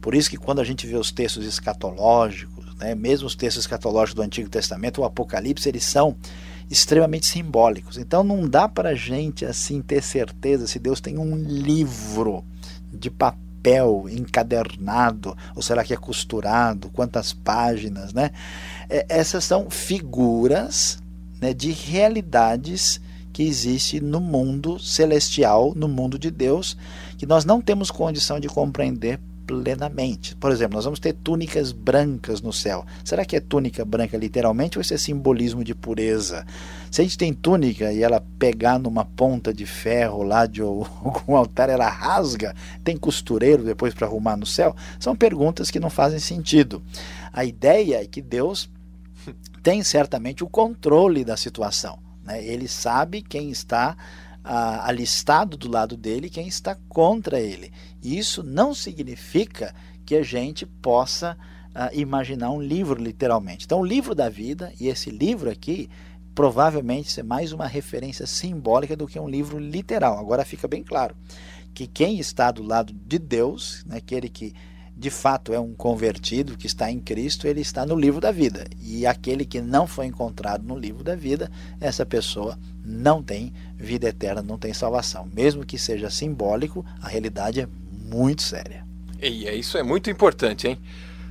Por 0.00 0.14
isso 0.14 0.30
que 0.30 0.36
quando 0.36 0.60
a 0.60 0.64
gente 0.64 0.86
vê 0.86 0.96
os 0.96 1.10
textos 1.10 1.46
escatológicos, 1.46 2.74
né, 2.76 2.94
mesmo 2.94 3.26
os 3.26 3.34
textos 3.34 3.64
escatológicos 3.64 4.14
do 4.14 4.22
Antigo 4.22 4.48
Testamento, 4.48 5.00
o 5.00 5.04
Apocalipse, 5.04 5.68
eles 5.68 5.84
são 5.84 6.16
extremamente 6.70 7.26
simbólicos. 7.26 7.96
Então 7.96 8.22
não 8.22 8.48
dá 8.48 8.68
para 8.68 8.90
a 8.90 8.94
gente 8.94 9.44
assim 9.44 9.80
ter 9.80 10.02
certeza 10.02 10.66
se 10.66 10.78
Deus 10.78 11.00
tem 11.00 11.18
um 11.18 11.34
livro 11.36 12.44
de 12.92 13.10
papel 13.10 14.06
encadernado, 14.10 15.36
ou 15.54 15.62
será 15.62 15.82
que 15.82 15.94
é 15.94 15.96
costurado, 15.96 16.90
quantas 16.90 17.32
páginas, 17.32 18.12
né? 18.12 18.30
É, 18.88 19.06
essas 19.08 19.44
são 19.44 19.70
figuras 19.70 20.98
né, 21.40 21.52
de 21.52 21.70
realidades 21.70 23.00
que 23.32 23.42
existe 23.42 24.00
no 24.00 24.20
mundo 24.20 24.78
celestial, 24.78 25.72
no 25.76 25.88
mundo 25.88 26.18
de 26.18 26.30
Deus, 26.30 26.76
que 27.18 27.26
nós 27.26 27.44
não 27.44 27.60
temos 27.60 27.90
condição 27.90 28.40
de 28.40 28.48
compreender 28.48 29.20
plenamente. 29.46 30.34
Por 30.36 30.50
exemplo, 30.50 30.74
nós 30.74 30.84
vamos 30.84 30.98
ter 30.98 31.12
túnicas 31.12 31.70
brancas 31.70 32.40
no 32.40 32.52
céu. 32.52 32.84
Será 33.04 33.24
que 33.24 33.36
é 33.36 33.40
túnica 33.40 33.84
branca 33.84 34.16
literalmente 34.16 34.76
ou 34.76 34.82
isso 34.82 34.92
é 34.92 34.98
simbolismo 34.98 35.62
de 35.62 35.74
pureza? 35.74 36.44
Se 36.90 37.00
a 37.00 37.04
gente 37.04 37.16
tem 37.16 37.32
túnica 37.32 37.92
e 37.92 38.02
ela 38.02 38.24
pegar 38.38 38.78
numa 38.78 39.04
ponta 39.04 39.54
de 39.54 39.64
ferro 39.64 40.22
lá 40.22 40.46
de 40.46 40.60
algum 40.62 41.36
altar, 41.36 41.68
ela 41.68 41.88
rasga, 41.88 42.54
tem 42.82 42.96
costureiro 42.96 43.62
depois 43.62 43.94
para 43.94 44.06
arrumar 44.06 44.36
no 44.36 44.46
céu? 44.46 44.74
São 44.98 45.14
perguntas 45.14 45.70
que 45.70 45.78
não 45.78 45.90
fazem 45.90 46.18
sentido. 46.18 46.82
A 47.32 47.44
ideia 47.44 48.02
é 48.02 48.06
que 48.06 48.20
Deus 48.20 48.68
tem 49.66 49.82
certamente 49.82 50.44
o 50.44 50.48
controle 50.48 51.24
da 51.24 51.36
situação. 51.36 51.98
Né? 52.22 52.40
Ele 52.46 52.68
sabe 52.68 53.20
quem 53.20 53.50
está 53.50 53.96
ah, 54.44 54.86
alistado 54.86 55.56
do 55.56 55.68
lado 55.68 55.96
dele, 55.96 56.30
quem 56.30 56.46
está 56.46 56.76
contra 56.88 57.40
ele. 57.40 57.72
Isso 58.00 58.44
não 58.44 58.72
significa 58.72 59.74
que 60.04 60.14
a 60.14 60.22
gente 60.22 60.64
possa 60.64 61.36
ah, 61.74 61.90
imaginar 61.92 62.52
um 62.52 62.62
livro 62.62 63.02
literalmente. 63.02 63.64
Então, 63.64 63.80
o 63.80 63.84
livro 63.84 64.14
da 64.14 64.28
vida, 64.28 64.72
e 64.78 64.86
esse 64.86 65.10
livro 65.10 65.50
aqui, 65.50 65.90
provavelmente 66.32 67.18
é 67.18 67.24
mais 67.24 67.50
uma 67.50 67.66
referência 67.66 68.24
simbólica 68.24 68.94
do 68.94 69.08
que 69.08 69.18
um 69.18 69.28
livro 69.28 69.58
literal. 69.58 70.16
Agora 70.16 70.44
fica 70.44 70.68
bem 70.68 70.84
claro 70.84 71.16
que 71.74 71.88
quem 71.88 72.20
está 72.20 72.52
do 72.52 72.62
lado 72.62 72.92
de 72.92 73.18
Deus, 73.18 73.82
né, 73.84 73.96
aquele 73.96 74.28
que 74.28 74.54
de 74.96 75.10
fato 75.10 75.52
é 75.52 75.60
um 75.60 75.74
convertido 75.74 76.56
que 76.56 76.66
está 76.66 76.90
em 76.90 76.98
Cristo, 76.98 77.46
ele 77.46 77.60
está 77.60 77.84
no 77.84 77.94
livro 77.94 78.18
da 78.18 78.32
vida. 78.32 78.66
E 78.80 79.06
aquele 79.06 79.44
que 79.44 79.60
não 79.60 79.86
foi 79.86 80.06
encontrado 80.06 80.66
no 80.66 80.78
livro 80.78 81.04
da 81.04 81.14
vida, 81.14 81.50
essa 81.78 82.06
pessoa 82.06 82.58
não 82.82 83.22
tem 83.22 83.52
vida 83.76 84.08
eterna, 84.08 84.40
não 84.40 84.56
tem 84.56 84.72
salvação. 84.72 85.28
Mesmo 85.34 85.66
que 85.66 85.76
seja 85.76 86.08
simbólico, 86.08 86.84
a 87.02 87.08
realidade 87.08 87.60
é 87.60 87.68
muito 87.92 88.40
séria. 88.40 88.86
E 89.20 89.46
é 89.46 89.54
isso 89.54 89.76
é 89.76 89.82
muito 89.82 90.08
importante, 90.08 90.66
hein? 90.66 90.78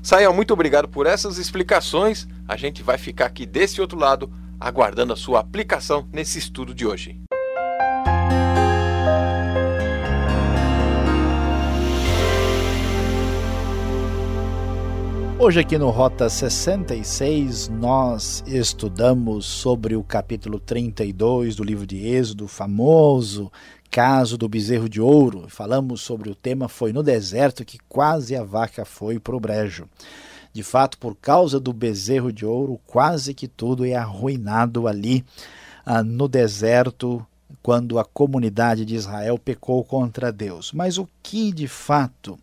Sael, 0.04 0.32
muito 0.32 0.54
obrigado 0.54 0.88
por 0.88 1.08
essas 1.08 1.40
explicações. 1.40 2.28
A 2.48 2.56
gente 2.56 2.84
vai 2.84 3.00
ficar 3.00 3.26
aqui 3.26 3.48
desse 3.48 3.82
outro 3.82 3.98
lado, 3.98 4.32
aguardando 4.60 5.14
a 5.14 5.16
sua 5.16 5.40
aplicação 5.40 6.08
nesse 6.14 6.38
estudo 6.38 6.76
de 6.76 6.86
hoje. 6.86 7.20
Hoje 15.46 15.60
aqui 15.60 15.78
no 15.78 15.92
Rota 15.92 16.28
66 16.28 17.70
nós 17.70 18.44
estudamos 18.48 19.46
sobre 19.46 19.96
o 19.96 20.02
capítulo 20.02 20.60
32 20.60 21.56
do 21.56 21.64
livro 21.64 21.86
de 21.86 22.04
Êxodo, 22.04 22.48
famoso 22.48 23.52
caso 23.92 24.40
do 24.40 24.50
bezerro 24.50 24.90
de 24.90 25.00
ouro. 25.00 25.46
Falamos 25.48 26.02
sobre 26.02 26.32
o 26.32 26.36
tema 26.36 26.68
foi 26.68 26.92
no 26.92 27.04
deserto 27.04 27.64
que 27.64 27.78
quase 27.88 28.36
a 28.36 28.44
vaca 28.44 28.84
foi 28.86 29.20
para 29.20 29.36
o 29.36 29.40
brejo. 29.40 29.88
De 30.52 30.64
fato, 30.64 30.98
por 30.98 31.16
causa 31.16 31.60
do 31.60 31.72
bezerro 31.72 32.34
de 32.34 32.44
ouro, 32.44 32.82
quase 32.88 33.32
que 33.32 33.48
tudo 33.48 33.86
é 33.86 33.94
arruinado 33.94 34.88
ali 34.88 35.24
ah, 35.86 36.02
no 36.02 36.28
deserto 36.28 37.24
quando 37.62 38.00
a 38.00 38.04
comunidade 38.04 38.84
de 38.84 38.96
Israel 38.96 39.38
pecou 39.38 39.84
contra 39.84 40.32
Deus. 40.32 40.72
Mas 40.74 40.98
o 40.98 41.08
que 41.22 41.54
de 41.54 41.68
fato 41.68 42.36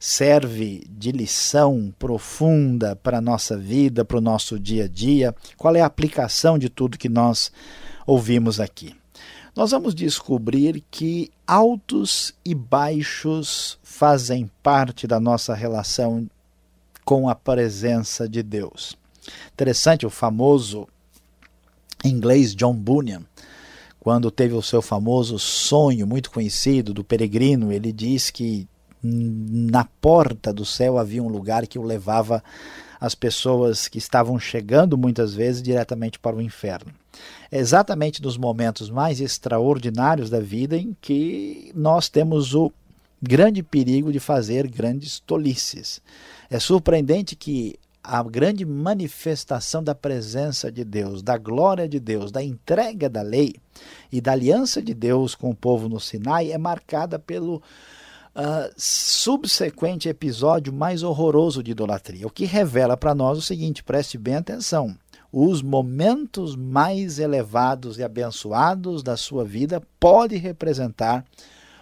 serve 0.00 0.86
de 0.88 1.12
lição 1.12 1.92
profunda 1.98 2.96
para 2.96 3.18
a 3.18 3.20
nossa 3.20 3.58
vida, 3.58 4.02
para 4.02 4.16
o 4.16 4.20
nosso 4.22 4.58
dia 4.58 4.84
a 4.86 4.88
dia? 4.88 5.34
Qual 5.58 5.76
é 5.76 5.82
a 5.82 5.86
aplicação 5.86 6.58
de 6.58 6.70
tudo 6.70 6.96
que 6.96 7.08
nós 7.08 7.52
ouvimos 8.06 8.58
aqui? 8.58 8.96
Nós 9.54 9.72
vamos 9.72 9.94
descobrir 9.94 10.82
que 10.90 11.30
altos 11.46 12.32
e 12.42 12.54
baixos 12.54 13.78
fazem 13.82 14.50
parte 14.62 15.06
da 15.06 15.20
nossa 15.20 15.54
relação 15.54 16.26
com 17.04 17.28
a 17.28 17.34
presença 17.34 18.26
de 18.26 18.42
Deus. 18.42 18.96
Interessante, 19.52 20.06
o 20.06 20.10
famoso 20.10 20.88
inglês 22.02 22.54
John 22.54 22.74
Bunyan, 22.74 23.22
quando 23.98 24.30
teve 24.30 24.54
o 24.54 24.62
seu 24.62 24.80
famoso 24.80 25.38
sonho 25.38 26.06
muito 26.06 26.30
conhecido 26.30 26.94
do 26.94 27.04
peregrino, 27.04 27.70
ele 27.70 27.92
diz 27.92 28.30
que 28.30 28.66
na 29.02 29.84
porta 30.00 30.52
do 30.52 30.64
céu 30.64 30.98
havia 30.98 31.22
um 31.22 31.28
lugar 31.28 31.66
que 31.66 31.78
o 31.78 31.82
levava 31.82 32.42
as 33.00 33.14
pessoas 33.14 33.88
que 33.88 33.98
estavam 33.98 34.38
chegando 34.38 34.98
muitas 34.98 35.34
vezes 35.34 35.62
diretamente 35.62 36.18
para 36.18 36.36
o 36.36 36.42
inferno. 36.42 36.92
É 37.50 37.58
exatamente 37.58 38.22
nos 38.22 38.36
momentos 38.36 38.90
mais 38.90 39.20
extraordinários 39.20 40.28
da 40.28 40.38
vida 40.38 40.76
em 40.76 40.94
que 41.00 41.72
nós 41.74 42.08
temos 42.08 42.54
o 42.54 42.70
grande 43.22 43.62
perigo 43.62 44.12
de 44.12 44.20
fazer 44.20 44.68
grandes 44.68 45.18
tolices. 45.18 46.00
É 46.50 46.58
surpreendente 46.58 47.34
que 47.34 47.78
a 48.02 48.22
grande 48.22 48.64
manifestação 48.64 49.82
da 49.84 49.94
presença 49.94 50.72
de 50.72 50.84
Deus, 50.84 51.22
da 51.22 51.36
glória 51.36 51.88
de 51.88 52.00
Deus, 52.00 52.32
da 52.32 52.42
entrega 52.42 53.08
da 53.08 53.22
lei 53.22 53.56
e 54.10 54.20
da 54.20 54.32
aliança 54.32 54.80
de 54.80 54.94
Deus 54.94 55.34
com 55.34 55.50
o 55.50 55.54
povo 55.54 55.88
no 55.88 56.00
Sinai 56.00 56.50
é 56.50 56.58
marcada 56.58 57.18
pelo 57.18 57.62
uh, 58.34 58.72
subsequente 58.76 60.08
episódio 60.08 60.72
mais 60.72 61.02
horroroso 61.02 61.62
de 61.62 61.72
idolatria, 61.72 62.26
o 62.26 62.30
que 62.30 62.44
revela 62.44 62.96
para 62.96 63.14
nós 63.14 63.38
o 63.38 63.42
seguinte: 63.42 63.82
preste 63.82 64.18
bem 64.18 64.36
atenção. 64.36 64.96
Os 65.32 65.62
momentos 65.62 66.56
mais 66.56 67.20
elevados 67.20 67.98
e 67.98 68.02
abençoados 68.02 69.02
da 69.02 69.16
sua 69.16 69.44
vida 69.44 69.80
pode 70.00 70.36
representar 70.36 71.24